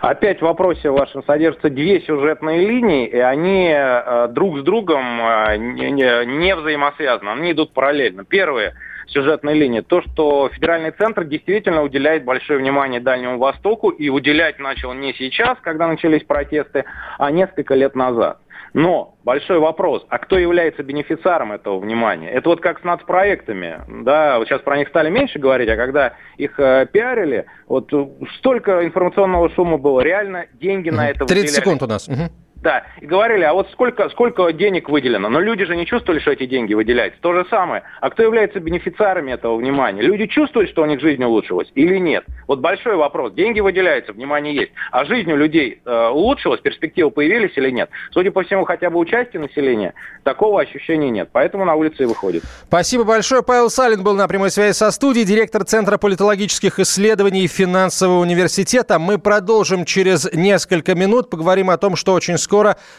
Опять 0.00 0.38
в 0.38 0.42
вопросе 0.42 0.90
вашем 0.90 1.24
содержатся 1.24 1.70
две 1.70 2.00
сюжетные 2.02 2.66
линии, 2.66 3.06
и 3.06 3.18
они 3.18 3.68
э, 3.74 4.28
друг 4.28 4.58
с 4.58 4.62
другом 4.62 5.20
э, 5.20 5.56
не, 5.56 6.54
взаимосвязаны, 6.54 7.30
они 7.30 7.52
идут 7.52 7.72
параллельно. 7.72 8.24
Первая 8.24 8.74
сюжетная 9.08 9.54
линия, 9.54 9.82
то, 9.82 10.02
что 10.02 10.48
федеральный 10.50 10.92
центр 10.92 11.24
действительно 11.24 11.82
уделяет 11.82 12.24
большое 12.24 12.60
внимание 12.60 13.00
Дальнему 13.00 13.38
Востоку, 13.38 13.90
и 13.90 14.08
уделять 14.08 14.60
начал 14.60 14.92
не 14.92 15.12
сейчас, 15.14 15.58
когда 15.62 15.88
начались 15.88 16.22
протесты, 16.22 16.84
а 17.18 17.32
несколько 17.32 17.74
лет 17.74 17.96
назад. 17.96 18.38
Но 18.72 19.16
большой 19.24 19.58
вопрос, 19.58 20.06
а 20.08 20.18
кто 20.18 20.38
является 20.38 20.82
бенефициаром 20.82 21.52
этого 21.52 21.78
внимания? 21.78 22.30
Это 22.30 22.48
вот 22.48 22.60
как 22.60 22.80
с 22.80 22.84
нацпроектами, 22.84 23.80
да, 24.02 24.38
вот 24.38 24.48
сейчас 24.48 24.60
про 24.62 24.78
них 24.78 24.88
стали 24.88 25.10
меньше 25.10 25.38
говорить, 25.38 25.68
а 25.68 25.76
когда 25.76 26.14
их 26.36 26.58
э, 26.58 26.86
пиарили, 26.90 27.46
вот 27.66 27.92
столько 28.38 28.84
информационного 28.84 29.50
шума 29.50 29.78
было, 29.78 30.00
реально 30.00 30.46
деньги 30.54 30.90
на 30.90 31.08
это 31.08 31.24
30 31.26 31.30
выделяли. 31.30 31.46
секунд 31.48 31.82
у 31.82 31.86
нас. 31.86 32.08
Угу. 32.08 32.30
Да, 32.62 32.84
и 33.00 33.06
говорили, 33.06 33.42
а 33.42 33.54
вот 33.54 33.70
сколько, 33.72 34.10
сколько 34.10 34.52
денег 34.52 34.90
выделено? 34.90 35.30
Но 35.30 35.40
люди 35.40 35.64
же 35.64 35.76
не 35.76 35.86
чувствовали, 35.86 36.20
что 36.20 36.32
эти 36.32 36.44
деньги 36.44 36.74
выделяются. 36.74 37.20
То 37.22 37.32
же 37.32 37.46
самое. 37.48 37.84
А 38.00 38.10
кто 38.10 38.22
является 38.22 38.60
бенефициарами 38.60 39.32
этого 39.32 39.56
внимания? 39.56 40.02
Люди 40.02 40.26
чувствуют, 40.26 40.70
что 40.70 40.82
у 40.82 40.86
них 40.86 41.00
жизнь 41.00 41.24
улучшилась 41.24 41.70
или 41.74 41.96
нет? 41.96 42.24
Вот 42.46 42.60
большой 42.60 42.96
вопрос. 42.96 43.32
Деньги 43.32 43.60
выделяются, 43.60 44.12
внимание 44.12 44.54
есть. 44.54 44.72
А 44.90 45.06
жизнь 45.06 45.32
у 45.32 45.36
людей 45.36 45.80
э, 45.84 46.08
улучшилась, 46.08 46.60
перспективы 46.60 47.10
появились 47.10 47.52
или 47.56 47.70
нет? 47.70 47.88
Судя 48.12 48.30
по 48.30 48.42
всему, 48.42 48.64
хотя 48.64 48.90
бы 48.90 48.98
участие 48.98 49.40
населения, 49.40 49.94
такого 50.22 50.60
ощущения 50.60 51.10
нет. 51.10 51.30
Поэтому 51.32 51.64
на 51.64 51.74
улице 51.74 52.02
и 52.02 52.06
выходит. 52.06 52.42
Спасибо 52.66 53.04
большое. 53.04 53.42
Павел 53.42 53.70
Салин 53.70 54.02
был 54.02 54.14
на 54.14 54.28
прямой 54.28 54.50
связи 54.50 54.74
со 54.74 54.90
студией, 54.90 55.24
директор 55.24 55.64
Центра 55.64 55.96
политологических 55.96 56.78
исследований 56.78 57.46
Финансового 57.46 58.20
университета. 58.20 58.98
Мы 58.98 59.16
продолжим 59.18 59.86
через 59.86 60.30
несколько 60.34 60.94
минут. 60.94 61.30
Поговорим 61.30 61.70
о 61.70 61.78
том, 61.78 61.96
что 61.96 62.12
очень 62.12 62.36
скоро 62.36 62.49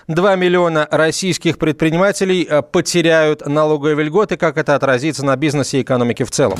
2 0.08 0.36
миллиона 0.36 0.88
российских 0.90 1.58
предпринимателей 1.58 2.48
э, 2.50 2.62
потеряют 2.62 3.46
налоговые 3.46 3.96
льготы. 4.06 4.38
Как 4.38 4.58
это 4.58 4.76
отразится 4.76 5.26
на 5.26 5.36
бизнесе 5.36 5.80
и 5.80 5.82
экономике 5.82 6.26
в 6.26 6.32
целом? 6.32 6.60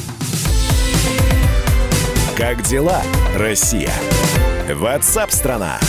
Как 2.38 2.62
дела, 2.64 3.02
Россия? 3.38 3.92
Ватсап-страна! 4.74 5.80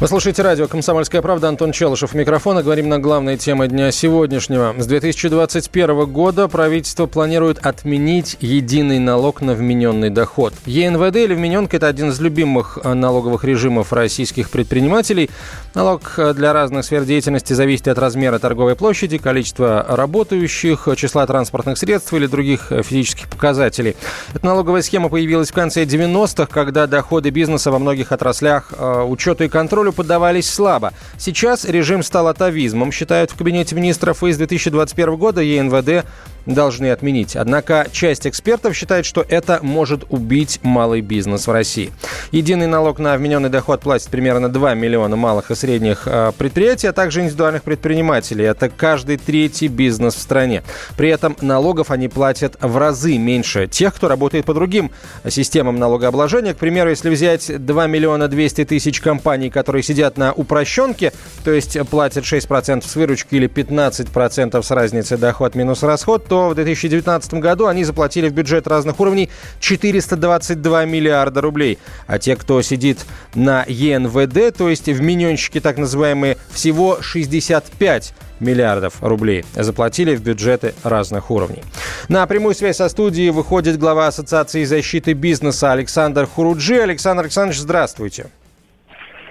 Вы 0.00 0.08
слушаете 0.08 0.40
радио 0.40 0.66
«Комсомольская 0.66 1.20
правда». 1.20 1.48
Антон 1.48 1.72
Челышев 1.72 2.14
микрофона. 2.14 2.62
Говорим 2.62 2.88
на 2.88 2.98
главные 2.98 3.36
темы 3.36 3.68
дня 3.68 3.90
сегодняшнего. 3.90 4.74
С 4.78 4.86
2021 4.86 6.06
года 6.06 6.48
правительство 6.48 7.04
планирует 7.04 7.58
отменить 7.58 8.38
единый 8.40 8.98
налог 8.98 9.42
на 9.42 9.52
вмененный 9.52 10.08
доход. 10.08 10.54
ЕНВД 10.64 11.16
или 11.16 11.34
вмененка– 11.34 11.76
это 11.76 11.86
один 11.86 12.08
из 12.08 12.18
любимых 12.18 12.78
э, 12.82 12.94
налоговых 12.94 13.44
режимов 13.44 13.92
российских 13.92 14.48
предпринимателей. 14.48 15.28
Налог 15.74 16.14
э, 16.16 16.32
для 16.32 16.54
разных 16.54 16.86
сфер 16.86 17.04
деятельности 17.04 17.52
зависит 17.52 17.86
от 17.88 17.98
размера 17.98 18.38
торговой 18.38 18.76
площади, 18.76 19.18
количества 19.18 19.84
работающих, 19.86 20.88
числа 20.96 21.26
транспортных 21.26 21.76
средств 21.76 22.14
или 22.14 22.26
других 22.26 22.72
э, 22.72 22.82
физических 22.82 23.28
показателей. 23.28 23.96
Эта 24.32 24.46
налоговая 24.46 24.80
схема 24.80 25.10
появилась 25.10 25.50
в 25.50 25.54
конце 25.54 25.84
90-х, 25.84 26.46
когда 26.46 26.86
доходы 26.86 27.28
бизнеса 27.28 27.70
во 27.70 27.78
многих 27.78 28.12
отраслях 28.12 28.72
учету 29.06 29.44
и 29.44 29.48
контролю 29.48 29.89
контролю 29.90 29.92
поддавались 29.92 30.50
слабо. 30.50 30.92
Сейчас 31.18 31.64
режим 31.64 32.02
стал 32.02 32.28
атовизмом, 32.28 32.92
считают 32.92 33.30
в 33.30 33.36
Кабинете 33.36 33.74
министров, 33.74 34.22
и 34.22 34.32
с 34.32 34.36
2021 34.36 35.16
года 35.16 35.40
ЕНВД 35.40 36.06
должны 36.46 36.90
отменить. 36.90 37.36
Однако 37.36 37.86
часть 37.92 38.26
экспертов 38.26 38.76
считает, 38.76 39.06
что 39.06 39.24
это 39.28 39.60
может 39.62 40.04
убить 40.08 40.60
малый 40.62 41.00
бизнес 41.00 41.46
в 41.46 41.52
России. 41.52 41.92
Единый 42.32 42.66
налог 42.66 42.98
на 42.98 43.16
вмененный 43.16 43.48
доход 43.48 43.80
платит 43.80 44.08
примерно 44.08 44.48
2 44.48 44.74
миллиона 44.74 45.16
малых 45.16 45.50
и 45.50 45.54
средних 45.54 46.02
э, 46.06 46.32
предприятий, 46.36 46.86
а 46.86 46.92
также 46.92 47.20
индивидуальных 47.20 47.62
предпринимателей. 47.62 48.44
Это 48.44 48.68
каждый 48.68 49.16
третий 49.16 49.68
бизнес 49.68 50.14
в 50.14 50.20
стране. 50.20 50.62
При 50.96 51.08
этом 51.08 51.36
налогов 51.40 51.90
они 51.90 52.08
платят 52.08 52.56
в 52.60 52.76
разы 52.76 53.18
меньше 53.18 53.66
тех, 53.66 53.94
кто 53.94 54.08
работает 54.08 54.46
по 54.46 54.54
другим 54.54 54.90
системам 55.28 55.78
налогообложения. 55.78 56.54
К 56.54 56.58
примеру, 56.58 56.90
если 56.90 57.10
взять 57.10 57.64
2 57.64 57.86
миллиона 57.86 58.28
200 58.28 58.64
тысяч 58.64 59.00
компаний, 59.00 59.50
которые 59.50 59.82
сидят 59.82 60.16
на 60.16 60.32
упрощенке, 60.32 61.12
то 61.44 61.52
есть 61.52 61.78
платят 61.88 62.24
6% 62.24 62.86
с 62.86 62.96
выручки 62.96 63.34
или 63.34 63.48
15% 63.48 64.62
с 64.62 64.70
разницы 64.70 65.16
доход 65.16 65.54
минус 65.54 65.82
расход, 65.82 66.26
то 66.26 66.39
в 66.48 66.54
2019 66.54 67.34
году 67.34 67.66
они 67.66 67.84
заплатили 67.84 68.28
в 68.28 68.32
бюджет 68.32 68.66
разных 68.66 68.98
уровней 69.00 69.28
422 69.60 70.84
миллиарда 70.86 71.40
рублей. 71.40 71.78
А 72.06 72.18
те, 72.18 72.36
кто 72.36 72.62
сидит 72.62 72.98
на 73.34 73.64
ЕНВД, 73.68 74.56
то 74.56 74.68
есть 74.68 74.88
в 74.88 75.00
миньонщике 75.00 75.60
так 75.60 75.76
называемые, 75.76 76.38
всего 76.50 76.98
65 77.00 78.14
миллиардов 78.40 79.02
рублей 79.02 79.44
заплатили 79.54 80.16
в 80.16 80.22
бюджеты 80.22 80.74
разных 80.82 81.30
уровней. 81.30 81.62
На 82.08 82.26
прямую 82.26 82.54
связь 82.54 82.78
со 82.78 82.88
студией 82.88 83.30
выходит 83.30 83.78
глава 83.78 84.06
Ассоциации 84.06 84.64
защиты 84.64 85.12
бизнеса 85.12 85.72
Александр 85.72 86.26
Хуруджи. 86.26 86.80
Александр 86.80 87.24
Александрович, 87.24 87.60
здравствуйте. 87.60 88.30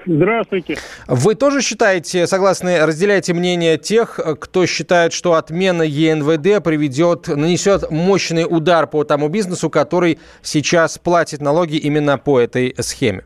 Здравствуйте. 0.05 0.77
Вы 1.07 1.35
тоже 1.35 1.61
считаете, 1.61 2.27
согласны, 2.27 2.85
разделяете 2.85 3.33
мнение 3.33 3.77
тех, 3.77 4.19
кто 4.39 4.65
считает, 4.65 5.13
что 5.13 5.33
отмена 5.33 5.83
ЕНВД 5.83 6.63
приведет, 6.63 7.27
нанесет 7.27 7.89
мощный 7.91 8.45
удар 8.45 8.87
по 8.87 9.03
тому 9.03 9.29
бизнесу, 9.29 9.69
который 9.69 10.19
сейчас 10.41 10.97
платит 10.97 11.41
налоги 11.41 11.77
именно 11.77 12.17
по 12.17 12.39
этой 12.39 12.73
схеме? 12.79 13.23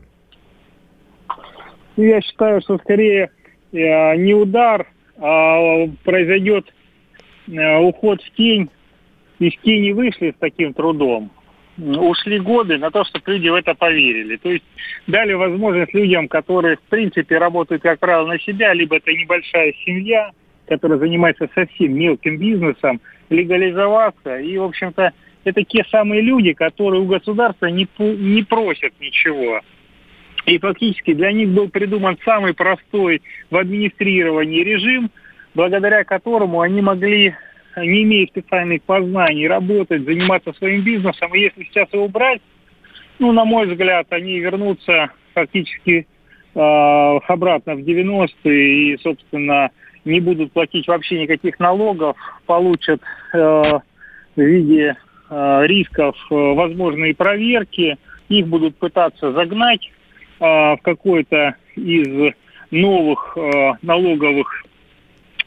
Я 1.96 2.20
считаю, 2.20 2.60
что 2.60 2.78
скорее 2.78 3.30
э, 3.72 4.16
не 4.16 4.34
удар, 4.34 4.86
а 5.18 5.86
произойдет 6.04 6.66
э, 7.46 7.78
уход 7.78 8.20
в 8.22 8.36
тень. 8.36 8.68
Из 9.38 9.52
тени 9.62 9.92
вышли 9.92 10.30
с 10.30 10.34
таким 10.38 10.74
трудом 10.74 11.30
ушли 11.78 12.38
годы 12.38 12.78
на 12.78 12.90
то, 12.90 13.04
чтобы 13.04 13.32
люди 13.32 13.48
в 13.48 13.54
это 13.54 13.74
поверили. 13.74 14.36
То 14.36 14.50
есть 14.50 14.64
дали 15.06 15.32
возможность 15.32 15.94
людям, 15.94 16.28
которые, 16.28 16.76
в 16.76 16.82
принципе, 16.90 17.38
работают, 17.38 17.82
как 17.82 17.98
правило, 17.98 18.26
на 18.26 18.38
себя, 18.38 18.72
либо 18.72 18.96
это 18.96 19.12
небольшая 19.12 19.72
семья, 19.84 20.30
которая 20.66 20.98
занимается 20.98 21.48
совсем 21.54 21.94
мелким 21.94 22.38
бизнесом, 22.38 23.00
легализоваться. 23.30 24.38
И, 24.38 24.56
в 24.56 24.64
общем-то, 24.64 25.12
это 25.44 25.62
те 25.64 25.84
самые 25.90 26.22
люди, 26.22 26.52
которые 26.52 27.02
у 27.02 27.06
государства 27.06 27.66
не, 27.66 27.88
не 27.98 28.42
просят 28.42 28.92
ничего. 29.00 29.60
И 30.46 30.58
фактически 30.58 31.14
для 31.14 31.32
них 31.32 31.50
был 31.50 31.68
придуман 31.68 32.18
самый 32.24 32.54
простой 32.54 33.22
в 33.50 33.56
администрировании 33.56 34.62
режим, 34.62 35.10
благодаря 35.54 36.04
которому 36.04 36.60
они 36.60 36.82
могли, 36.82 37.34
не 37.76 38.02
имея 38.02 38.26
специальных 38.26 38.82
познаний, 38.82 39.48
работать, 39.48 40.04
заниматься 40.04 40.52
своим 40.54 40.82
бизнесом. 40.82 41.34
И 41.34 41.40
если 41.40 41.64
сейчас 41.64 41.92
его 41.92 42.04
убрать, 42.04 42.40
ну, 43.18 43.32
на 43.32 43.44
мой 43.44 43.66
взгляд, 43.66 44.06
они 44.10 44.38
вернутся 44.38 45.10
фактически 45.34 46.06
э, 46.54 46.58
обратно 46.58 47.74
в 47.74 47.80
90-е 47.80 48.94
и, 48.94 48.98
собственно, 48.98 49.70
не 50.04 50.20
будут 50.20 50.52
платить 50.52 50.86
вообще 50.86 51.20
никаких 51.20 51.58
налогов, 51.58 52.16
получат 52.46 53.00
э, 53.32 53.38
в 53.38 53.80
виде 54.40 54.96
э, 55.30 55.62
рисков 55.66 56.16
э, 56.30 56.34
возможные 56.34 57.14
проверки, 57.14 57.96
их 58.28 58.46
будут 58.46 58.76
пытаться 58.76 59.32
загнать 59.32 59.90
э, 60.40 60.44
в 60.44 60.78
какой-то 60.82 61.54
из 61.76 62.34
новых 62.70 63.36
э, 63.36 63.72
налоговых 63.82 64.64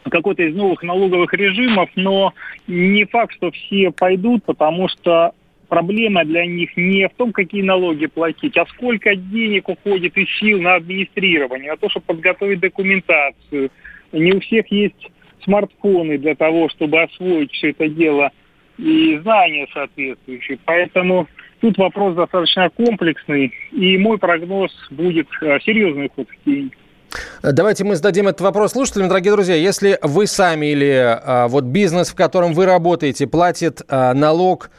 какой-то 0.10 0.44
из 0.44 0.56
новых 0.56 0.84
налоговых 0.84 1.34
режимов, 1.34 1.90
но 1.96 2.34
не 2.68 3.06
факт, 3.06 3.34
что 3.36 3.52
все 3.52 3.92
пойдут, 3.92 4.44
потому 4.46 4.88
что 4.88 5.34
проблема 5.68 6.24
для 6.26 6.46
них 6.46 6.76
не 6.76 7.08
в 7.08 7.14
том, 7.14 7.32
какие 7.32 7.62
налоги 7.62 8.08
платить, 8.08 8.58
а 8.58 8.66
сколько 8.68 9.16
денег 9.16 9.70
уходит 9.70 10.18
из 10.18 10.30
сил 10.40 10.62
на 10.62 10.76
администрирование, 10.76 11.72
на 11.72 11.78
то, 11.78 11.90
чтобы 11.90 12.06
подготовить 12.06 12.60
документацию. 12.60 13.72
Не 14.12 14.34
у 14.34 14.40
всех 14.40 14.72
есть 14.72 15.10
смартфоны 15.44 16.18
для 16.18 16.36
того, 16.36 16.70
чтобы 16.70 17.02
освоить 17.02 17.52
все 17.52 17.72
это 17.72 17.88
дело 17.88 18.32
и 18.78 19.18
знания 19.22 19.68
соответствующие. 19.74 20.60
Поэтому 20.66 21.28
тут 21.62 21.78
вопрос 21.78 22.16
достаточно 22.16 22.70
комплексный, 22.70 23.54
и 23.72 23.98
мой 23.98 24.18
прогноз 24.18 24.72
будет 24.92 25.28
э, 25.42 25.60
серьезный 25.62 26.10
ход 26.16 26.28
в 26.30 26.46
тень. 26.46 26.72
Давайте 27.42 27.84
мы 27.84 27.96
зададим 27.96 28.28
этот 28.28 28.42
вопрос 28.42 28.74
слушателям, 28.74 29.08
дорогие 29.08 29.32
друзья. 29.34 29.56
Если 29.56 29.98
вы 30.02 30.28
сами 30.28 30.68
или 30.68 31.20
а, 31.24 31.48
вот 31.48 31.66
бизнес, 31.66 32.10
в 32.10 32.16
котором 32.16 32.54
вы 32.54 32.66
работаете, 32.66 33.28
платит 33.28 33.82
а, 33.88 34.14
налог 34.14 34.70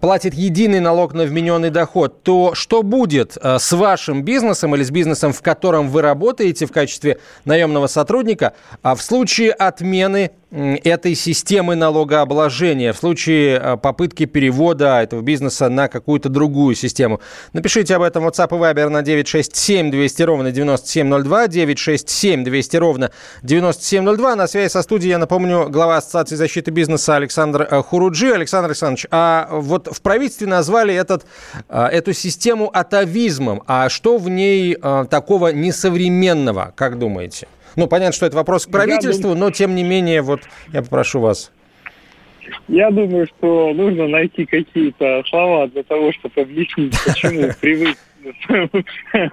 платит 0.00 0.34
единый 0.34 0.80
налог 0.80 1.14
на 1.14 1.24
вмененный 1.24 1.70
доход, 1.70 2.22
то 2.22 2.54
что 2.54 2.82
будет 2.82 3.38
э, 3.40 3.58
с 3.58 3.72
вашим 3.72 4.24
бизнесом 4.24 4.74
или 4.74 4.82
с 4.82 4.90
бизнесом, 4.90 5.32
в 5.32 5.42
котором 5.42 5.88
вы 5.88 6.02
работаете 6.02 6.66
в 6.66 6.72
качестве 6.72 7.18
наемного 7.44 7.86
сотрудника, 7.86 8.54
а 8.82 8.96
в 8.96 9.02
случае 9.02 9.52
отмены 9.52 10.32
этой 10.50 11.16
системы 11.16 11.74
налогообложения 11.74 12.92
в 12.92 12.96
случае 12.96 13.60
э, 13.60 13.76
попытки 13.76 14.26
перевода 14.26 15.02
этого 15.02 15.20
бизнеса 15.20 15.68
на 15.68 15.88
какую-то 15.88 16.28
другую 16.28 16.76
систему. 16.76 17.20
Напишите 17.52 17.96
об 17.96 18.02
этом 18.02 18.26
WhatsApp 18.26 18.56
и 18.56 18.60
Viber 18.60 18.88
на 18.88 19.02
967 19.02 19.90
200 19.90 20.22
ровно 20.22 20.52
9702, 20.52 21.48
967 21.48 22.44
200 22.44 22.76
ровно 22.76 23.10
9702. 23.42 24.36
На 24.36 24.46
связи 24.46 24.70
со 24.70 24.82
студией, 24.82 25.10
я 25.10 25.18
напомню, 25.18 25.68
глава 25.68 25.96
Ассоциации 25.96 26.36
защиты 26.36 26.70
бизнеса 26.70 27.16
Александр 27.16 27.66
э, 27.68 27.82
Хуруджи. 27.82 28.32
Александр 28.32 28.68
Александрович, 28.70 29.06
а 29.10 29.48
вот 29.50 29.88
в 29.90 30.00
правительстве 30.00 30.46
назвали 30.46 30.94
этот, 30.94 31.26
э, 31.68 31.86
эту 31.86 32.12
систему 32.12 32.70
атовизмом. 32.72 33.64
А 33.66 33.88
что 33.88 34.16
в 34.16 34.28
ней 34.28 34.76
такого 35.10 35.48
несовременного, 35.48 36.72
как 36.76 36.98
думаете? 36.98 37.48
Ну, 37.76 37.86
понятно, 37.86 38.12
что 38.12 38.26
это 38.26 38.36
вопрос 38.36 38.66
к 38.66 38.70
правительству, 38.70 39.34
но 39.34 39.50
тем 39.50 39.74
не 39.74 39.84
менее, 39.84 40.22
вот 40.22 40.40
я 40.72 40.82
попрошу 40.82 41.20
вас. 41.20 41.52
Я 42.68 42.90
думаю, 42.90 43.26
что 43.26 43.72
нужно 43.74 44.08
найти 44.08 44.46
какие-то 44.46 45.22
слова 45.28 45.68
для 45.68 45.82
того, 45.82 46.12
чтобы 46.12 46.40
объяснить, 46.40 46.94
почему 47.04 47.50
привык 47.60 47.96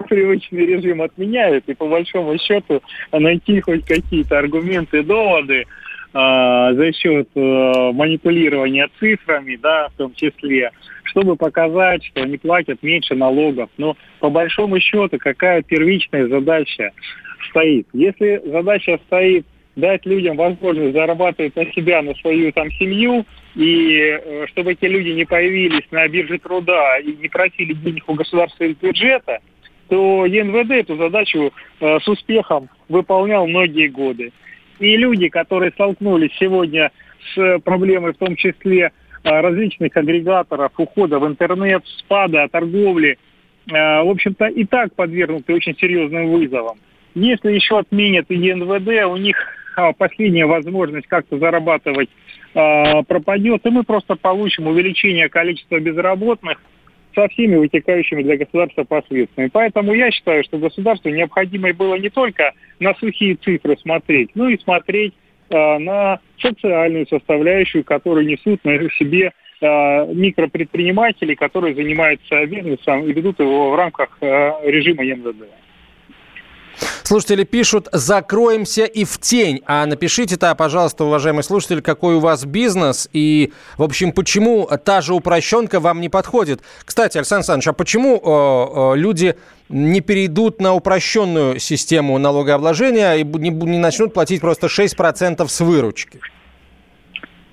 привычный 0.08 0.66
режим 0.66 1.02
отменяют, 1.02 1.64
и 1.66 1.74
по 1.74 1.88
большому 1.88 2.38
счету 2.38 2.80
найти 3.12 3.60
хоть 3.60 3.84
какие-то 3.84 4.38
аргументы, 4.38 5.02
доводы 5.02 5.62
э, 5.62 5.64
за 6.12 6.92
счет 6.92 7.28
э, 7.34 7.40
манипулирования 7.92 8.88
цифрами, 9.00 9.56
да, 9.56 9.88
в 9.88 9.94
том 9.94 10.14
числе, 10.14 10.70
чтобы 11.04 11.34
показать, 11.34 12.04
что 12.04 12.22
они 12.22 12.38
платят 12.38 12.82
меньше 12.82 13.16
налогов. 13.16 13.68
Но 13.78 13.96
по 14.20 14.30
большому 14.30 14.78
счету 14.78 15.18
какая 15.18 15.62
первичная 15.62 16.28
задача 16.28 16.92
стоит. 17.54 17.86
Если 17.92 18.42
задача 18.44 18.98
стоит 19.06 19.46
дать 19.76 20.04
людям 20.04 20.36
возможность 20.36 20.92
зарабатывать 20.92 21.54
на 21.56 21.66
себя, 21.72 22.02
на 22.02 22.14
свою 22.16 22.52
там 22.52 22.70
семью, 22.72 23.24
и 23.54 23.98
э, 23.98 24.46
чтобы 24.48 24.72
эти 24.72 24.84
люди 24.86 25.10
не 25.10 25.24
появились 25.24 25.86
на 25.90 26.06
бирже 26.08 26.38
труда 26.38 26.98
и 26.98 27.12
не 27.12 27.28
просили 27.28 27.72
денег 27.72 28.04
у 28.08 28.14
государства 28.14 28.64
из 28.64 28.76
бюджета, 28.76 29.38
то 29.88 30.26
ЕНВД 30.26 30.70
эту 30.72 30.96
задачу 30.96 31.52
э, 31.80 31.98
с 32.00 32.08
успехом 32.08 32.68
выполнял 32.88 33.46
многие 33.46 33.88
годы. 33.88 34.32
И 34.80 34.96
люди, 34.96 35.28
которые 35.28 35.70
столкнулись 35.72 36.32
сегодня 36.38 36.90
с 37.34 37.58
проблемой 37.60 38.12
в 38.12 38.18
том 38.18 38.36
числе 38.36 38.82
э, 38.82 38.90
различных 39.22 39.96
агрегаторов, 39.96 40.72
ухода 40.76 41.18
в 41.18 41.26
интернет, 41.26 41.84
спада, 41.98 42.48
торговли, 42.48 43.18
э, 43.66 43.72
в 43.72 44.10
общем-то, 44.10 44.46
и 44.46 44.64
так 44.64 44.94
подвергнуты 44.94 45.54
очень 45.54 45.76
серьезным 45.76 46.30
вызовам. 46.30 46.78
Если 47.14 47.52
еще 47.52 47.78
отменят 47.78 48.26
и 48.28 48.34
ЕНВД, 48.34 49.06
у 49.06 49.16
них 49.16 49.36
а, 49.76 49.92
последняя 49.92 50.46
возможность 50.46 51.06
как-то 51.06 51.38
зарабатывать 51.38 52.08
а, 52.54 53.02
пропадет, 53.02 53.64
и 53.64 53.70
мы 53.70 53.84
просто 53.84 54.16
получим 54.16 54.66
увеличение 54.66 55.28
количества 55.28 55.78
безработных 55.78 56.60
со 57.14 57.28
всеми 57.28 57.56
вытекающими 57.56 58.22
для 58.22 58.36
государства 58.36 58.84
последствиями. 58.84 59.50
Поэтому 59.52 59.94
я 59.94 60.10
считаю, 60.10 60.42
что 60.42 60.58
государству 60.58 61.10
необходимо 61.10 61.72
было 61.72 61.94
не 61.94 62.10
только 62.10 62.52
на 62.80 62.94
сухие 62.94 63.36
цифры 63.36 63.76
смотреть, 63.78 64.30
но 64.34 64.48
и 64.48 64.58
смотреть 64.58 65.14
э, 65.50 65.78
на 65.78 66.18
социальную 66.40 67.06
составляющую, 67.06 67.84
которую 67.84 68.26
несут 68.26 68.64
на 68.64 68.76
себе 68.98 69.32
э, 69.60 70.12
микропредприниматели, 70.12 71.34
которые 71.34 71.76
занимаются 71.76 72.44
бизнесом 72.46 73.04
и 73.04 73.12
ведут 73.12 73.38
его 73.38 73.70
в 73.70 73.76
рамках 73.76 74.18
э, 74.20 74.52
режима 74.64 75.04
ЕНВД. 75.04 75.63
Слушатели 77.06 77.44
пишут, 77.44 77.88
закроемся 77.92 78.86
и 78.86 79.04
в 79.04 79.18
тень. 79.18 79.60
А 79.66 79.84
напишите-то, 79.84 80.54
пожалуйста, 80.54 81.04
уважаемый 81.04 81.42
слушатель, 81.42 81.82
какой 81.82 82.14
у 82.14 82.18
вас 82.18 82.46
бизнес 82.46 83.10
и, 83.12 83.52
в 83.76 83.82
общем, 83.82 84.10
почему 84.10 84.66
та 84.82 85.02
же 85.02 85.12
упрощенка 85.12 85.80
вам 85.80 86.00
не 86.00 86.08
подходит. 86.08 86.62
Кстати, 86.82 87.18
Александр 87.18 87.40
Александрович, 87.40 87.68
а 87.68 87.72
почему 87.74 88.16
э, 88.16 88.94
э, 88.94 88.98
люди 88.98 89.34
не 89.68 90.00
перейдут 90.00 90.62
на 90.62 90.72
упрощенную 90.72 91.58
систему 91.58 92.16
налогообложения 92.16 93.16
и 93.16 93.22
не, 93.22 93.50
не 93.50 93.78
начнут 93.78 94.14
платить 94.14 94.40
просто 94.40 94.68
6% 94.68 95.46
с 95.46 95.60
выручки? 95.60 96.20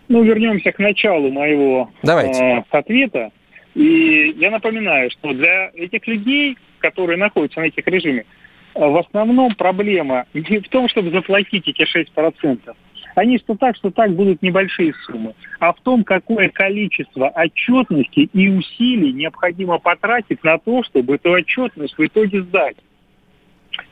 Ну, 0.08 0.24
вернемся 0.24 0.72
к 0.72 0.80
началу 0.80 1.30
моего 1.30 1.92
Давайте. 2.04 2.42
Э, 2.42 2.64
ответа. 2.70 3.32
И 3.76 4.34
я 4.38 4.50
напоминаю, 4.50 5.12
что 5.12 5.34
для 5.34 5.72
этих 5.74 6.08
людей, 6.08 6.58
которые 6.80 7.18
находятся 7.18 7.60
на 7.60 7.66
этих 7.66 7.86
режимах, 7.86 8.24
в 8.76 8.98
основном 8.98 9.56
проблема 9.56 10.26
не 10.34 10.60
в 10.60 10.70
том, 10.70 10.88
чтобы 10.88 11.12
заплатить 11.12 11.68
эти 11.68 11.84
6%. 11.84 12.76
Они 13.16 13.38
что 13.40 13.56
так, 13.56 13.76
что 13.76 13.92
так 13.92 14.12
будут 14.14 14.42
небольшие 14.42 14.94
суммы, 15.06 15.34
а 15.60 15.74
в 15.74 15.82
том, 15.82 16.04
какое 16.04 16.50
количество 16.50 17.28
отчетности 17.28 18.30
и 18.34 18.50
усилий 18.50 19.12
необходимо 19.12 19.80
потратить 19.80 20.44
на 20.44 20.58
то, 20.58 20.84
чтобы 20.84 21.16
эту 21.16 21.32
отчетность 21.32 21.98
в 21.98 22.06
итоге 22.06 22.42
сдать. 22.44 22.78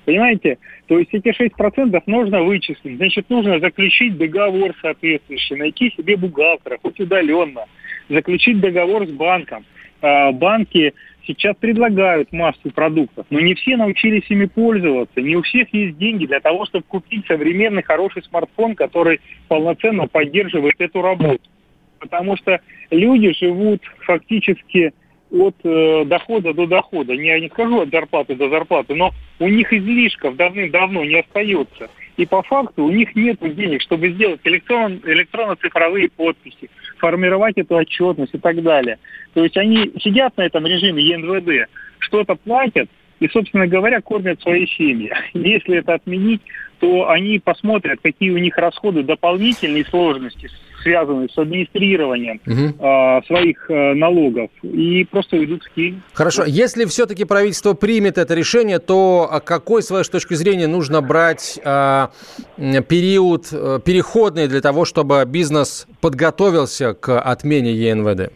Понимаете? 0.05 0.57
То 0.87 0.97
есть 0.97 1.13
эти 1.13 1.29
6% 1.29 2.01
нужно 2.05 2.43
вычислить. 2.43 2.97
Значит, 2.97 3.29
нужно 3.29 3.59
заключить 3.59 4.17
договор 4.17 4.73
соответствующий, 4.81 5.55
найти 5.55 5.91
себе 5.95 6.17
бухгалтера, 6.17 6.79
хоть 6.81 6.99
удаленно, 6.99 7.65
заключить 8.09 8.59
договор 8.59 9.05
с 9.05 9.11
банком. 9.11 9.65
А, 10.01 10.31
банки 10.31 10.93
сейчас 11.25 11.55
предлагают 11.57 12.31
массу 12.31 12.71
продуктов, 12.71 13.25
но 13.29 13.39
не 13.39 13.55
все 13.55 13.77
научились 13.77 14.29
ими 14.29 14.45
пользоваться. 14.45 15.21
Не 15.21 15.35
у 15.35 15.41
всех 15.41 15.73
есть 15.73 15.97
деньги 15.97 16.25
для 16.25 16.39
того, 16.39 16.65
чтобы 16.65 16.85
купить 16.87 17.25
современный 17.27 17.83
хороший 17.83 18.23
смартфон, 18.23 18.75
который 18.75 19.21
полноценно 19.47 20.07
поддерживает 20.07 20.75
эту 20.79 21.01
работу. 21.01 21.41
Потому 21.99 22.37
что 22.37 22.61
люди 22.91 23.33
живут 23.33 23.81
фактически 23.99 24.93
от 25.31 25.55
э, 25.63 26.05
дохода 26.05 26.53
до 26.53 26.65
дохода. 26.65 27.15
Не, 27.15 27.27
я 27.27 27.39
не 27.39 27.49
скажу 27.49 27.81
от 27.81 27.91
зарплаты 27.91 28.35
до 28.35 28.49
зарплаты, 28.49 28.95
но 28.95 29.11
у 29.39 29.47
них 29.47 29.71
излишков 29.71 30.35
давным-давно 30.35 31.03
не 31.05 31.19
остается. 31.19 31.89
И 32.19 32.25
по 32.25 32.43
факту 32.43 32.83
у 32.83 32.91
них 32.91 33.15
нет 33.15 33.39
денег, 33.55 33.81
чтобы 33.81 34.09
сделать 34.09 34.41
электрон, 34.43 34.99
электронно-цифровые 35.05 36.09
подписи, 36.09 36.69
формировать 36.97 37.57
эту 37.57 37.77
отчетность 37.77 38.33
и 38.33 38.37
так 38.37 38.61
далее. 38.61 38.99
То 39.33 39.41
есть 39.41 39.55
они 39.55 39.93
сидят 40.01 40.35
на 40.35 40.41
этом 40.41 40.65
режиме 40.65 41.01
ЕНВД, 41.01 41.69
что-то 41.99 42.35
платят, 42.35 42.89
и, 43.19 43.27
собственно 43.27 43.67
говоря, 43.67 44.01
кормят 44.01 44.41
свои 44.41 44.65
семьи. 44.67 45.11
Если 45.33 45.77
это 45.77 45.95
отменить, 45.95 46.41
то 46.79 47.09
они 47.09 47.39
посмотрят, 47.39 47.99
какие 48.01 48.31
у 48.31 48.37
них 48.37 48.57
расходы 48.57 49.03
дополнительные 49.03 49.85
сложности, 49.85 50.49
связанные 50.81 51.27
с 51.27 51.37
администрированием 51.37 52.39
угу. 52.45 52.85
э, 52.85 53.21
своих 53.27 53.69
э, 53.69 53.93
налогов, 53.95 54.49
и 54.63 55.05
просто 55.11 55.35
уйдут 55.35 55.63
в 55.63 55.75
Киев. 55.75 55.95
Хорошо. 56.13 56.45
Если 56.45 56.85
все-таки 56.85 57.25
правительство 57.25 57.73
примет 57.73 58.17
это 58.17 58.33
решение, 58.33 58.79
то 58.79 59.27
а 59.29 59.41
какой, 59.41 59.83
с 59.83 59.91
вашей 59.91 60.11
точки 60.11 60.35
зрения, 60.35 60.67
нужно 60.67 61.01
брать 61.01 61.59
э, 61.61 62.07
период 62.57 63.47
э, 63.51 63.79
переходный 63.83 64.47
для 64.47 64.61
того, 64.61 64.85
чтобы 64.85 65.23
бизнес 65.27 65.85
подготовился 65.99 66.93
к 66.93 67.19
отмене 67.19 67.73
ЕНВД? 67.73 68.31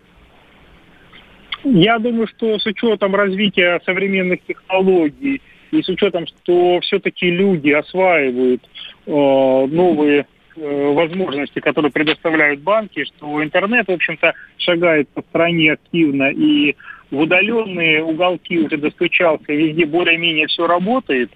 Я 1.64 1.98
думаю, 2.00 2.28
что 2.28 2.60
с 2.60 2.66
учетом 2.66 3.16
развития 3.16 3.82
современных 3.86 4.42
технологий 4.46 5.42
и 5.72 5.82
с 5.82 5.88
учетом, 5.88 6.28
что 6.28 6.80
все-таки 6.82 7.30
люди 7.30 7.72
осваивают 7.72 8.62
э, 9.06 9.12
новые 9.12 10.28
э, 10.56 10.94
возможности, 10.94 11.60
которые 11.60 11.92
предоставляют 11.92 12.62
банки, 12.62 13.06
что 13.06 13.42
интернет, 13.44 13.88
в 13.88 13.92
общем-то, 13.92 14.34
шагает 14.58 15.08
по 15.10 15.22
стране 15.22 15.74
активно 15.74 16.32
и 16.32 16.76
в 17.12 17.20
удаленные 17.20 18.04
уголки 18.04 18.60
уже 18.60 18.78
достучался, 18.78 19.54
везде 19.54 19.86
более-менее 19.86 20.48
все 20.48 20.68
работает, 20.68 21.32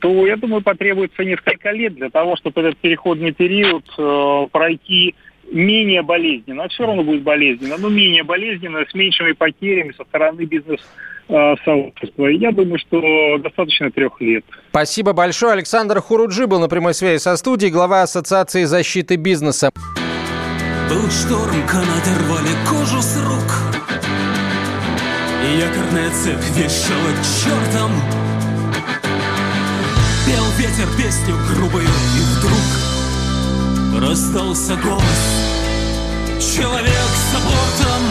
то, 0.00 0.26
я 0.26 0.36
думаю, 0.36 0.62
потребуется 0.62 1.24
несколько 1.24 1.70
лет 1.72 1.94
для 1.94 2.10
того, 2.10 2.36
чтобы 2.36 2.60
этот 2.60 2.76
переходный 2.78 3.32
период 3.32 3.84
э, 3.98 4.46
пройти 4.52 5.14
менее 5.50 6.02
болезненно, 6.02 6.68
все 6.68 6.86
равно 6.86 7.02
будет 7.02 7.22
болезненно, 7.22 7.76
но 7.78 7.88
менее 7.88 8.24
болезненно, 8.24 8.84
с 8.88 8.94
меньшими 8.94 9.32
потерями 9.32 9.92
со 9.96 10.04
стороны 10.04 10.42
бизнес 10.42 10.80
сообщества. 11.64 12.26
Я 12.26 12.52
думаю, 12.52 12.78
что 12.78 13.38
достаточно 13.38 13.90
трех 13.90 14.18
лет. 14.20 14.44
Спасибо 14.70 15.12
большое. 15.12 15.52
Александр 15.52 16.00
Хуруджи 16.00 16.46
был 16.46 16.58
на 16.58 16.68
прямой 16.68 16.94
связи 16.94 17.20
со 17.20 17.36
студией, 17.36 17.70
глава 17.70 18.02
Ассоциации 18.02 18.64
защиты 18.64 19.16
бизнеса. 19.16 19.70
Был 20.88 21.10
шторм, 21.10 21.66
канаты 21.66 22.10
рвали 22.24 22.48
кожу 22.66 23.02
с 23.02 23.22
рук 23.22 23.74
И 25.44 25.58
якорная 25.58 26.08
цепь 26.10 26.42
вешала 26.56 27.12
чертом 27.44 27.92
Пел 30.24 30.44
ветер 30.56 30.88
песню 30.96 31.34
грубую 31.52 31.84
И 31.84 32.38
вдруг 32.38 32.87
раздался 34.00 34.76
голос. 34.76 35.02
Человек 36.40 37.10
с 37.14 37.32
бортом 37.34 38.02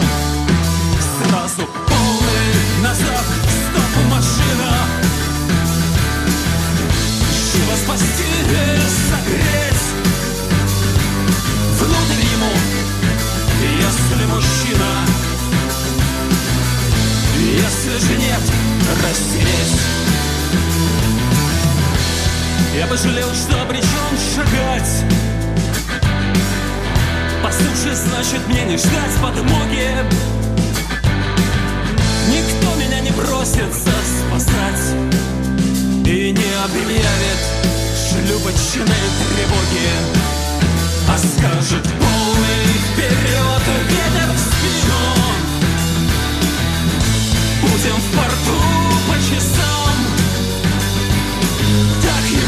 Сразу 1.18 1.68
полный 1.88 2.84
назад. 2.84 3.26
Стоп, 3.48 4.04
машина. 4.12 4.70
Живо 7.52 7.76
спасти 7.76 8.24
согреть. 9.10 9.86
Внутрь 11.80 12.26
ему 12.34 12.52
Если 13.80 14.26
мужчина. 14.26 14.90
Если 17.40 17.98
же 18.06 18.18
нет, 18.18 18.42
растереть. 19.04 19.98
Я 22.78 22.86
пожалел, 22.86 23.34
что 23.34 23.60
обречен 23.62 24.18
значит 27.98 28.48
мне 28.48 28.64
не 28.66 28.78
ждать 28.78 29.16
подмоги. 29.22 29.90
Никто 32.30 32.76
меня 32.76 33.00
не 33.00 33.12
бросится 33.12 33.92
спасать 34.20 34.96
И 36.06 36.32
не 36.32 36.52
объявит 36.66 37.40
шлюпочные 38.10 39.08
тревоги 39.30 39.90
А 41.08 41.18
скажет 41.18 41.84
полный 41.84 42.68
вперед 42.92 43.64
ветер 43.90 44.30
в 44.34 44.40
спину 44.40 45.18
Будем 47.62 47.96
в 47.96 48.08
порту 48.16 48.60
по 49.08 49.16
часам. 49.16 49.96
Так 52.02 52.26
ему, 52.30 52.47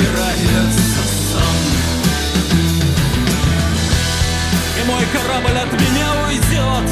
выбирается 0.00 1.02
сам 1.32 1.56
И 4.78 4.86
мой 4.86 5.04
корабль 5.12 5.58
от 5.58 5.72
меня 5.80 6.08
уйдет. 6.26 6.90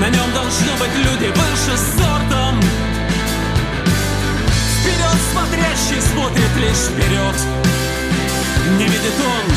На 0.00 0.08
нем 0.08 0.32
должны 0.32 0.72
быть 0.78 0.96
люди 0.96 1.28
выше 1.28 1.76
сортом. 1.76 2.60
Вперед 4.80 5.18
смотрящий 5.32 6.00
смотрит 6.12 6.56
лишь 6.56 6.88
вперед. 6.90 7.36
Не 8.78 8.84
видит 8.84 9.14
он, 9.20 9.54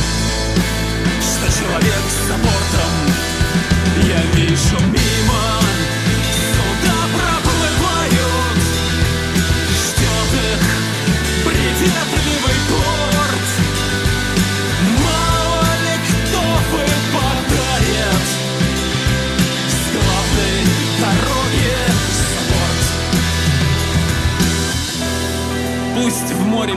что 1.21 1.59
человек 1.59 2.03
за 2.27 2.33
бортом. 2.33 2.93
Я 4.03 4.21
вижу 4.35 4.79
мимо 4.91 5.58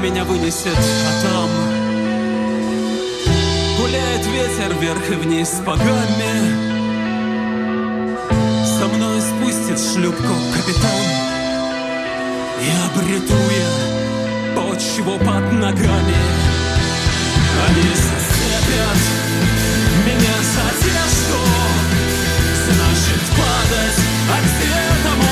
меня 0.02 0.24
вынесет, 0.24 0.76
а 0.76 1.22
там 1.22 1.48
Гуляет 3.78 4.26
ветер 4.26 4.74
вверх 4.80 5.10
и 5.10 5.14
вниз 5.14 5.60
по 5.64 5.76
гамме. 5.76 6.34
Со 8.66 8.88
мной 8.88 9.20
спустит 9.20 9.78
шлюпку 9.78 10.34
капитан 10.54 11.06
И 12.60 12.68
обрету 12.84 13.34
я 13.34 14.56
почву 14.56 15.18
под 15.18 15.52
ногами. 15.52 16.20
Они 17.68 17.94
зацепят 17.94 19.00
меня 20.04 20.36
за 20.52 20.62
одежду 20.68 21.40
Значит 22.66 23.22
падать, 23.36 24.00
а 24.30 24.36
где 24.40 24.74
тому 25.04 25.31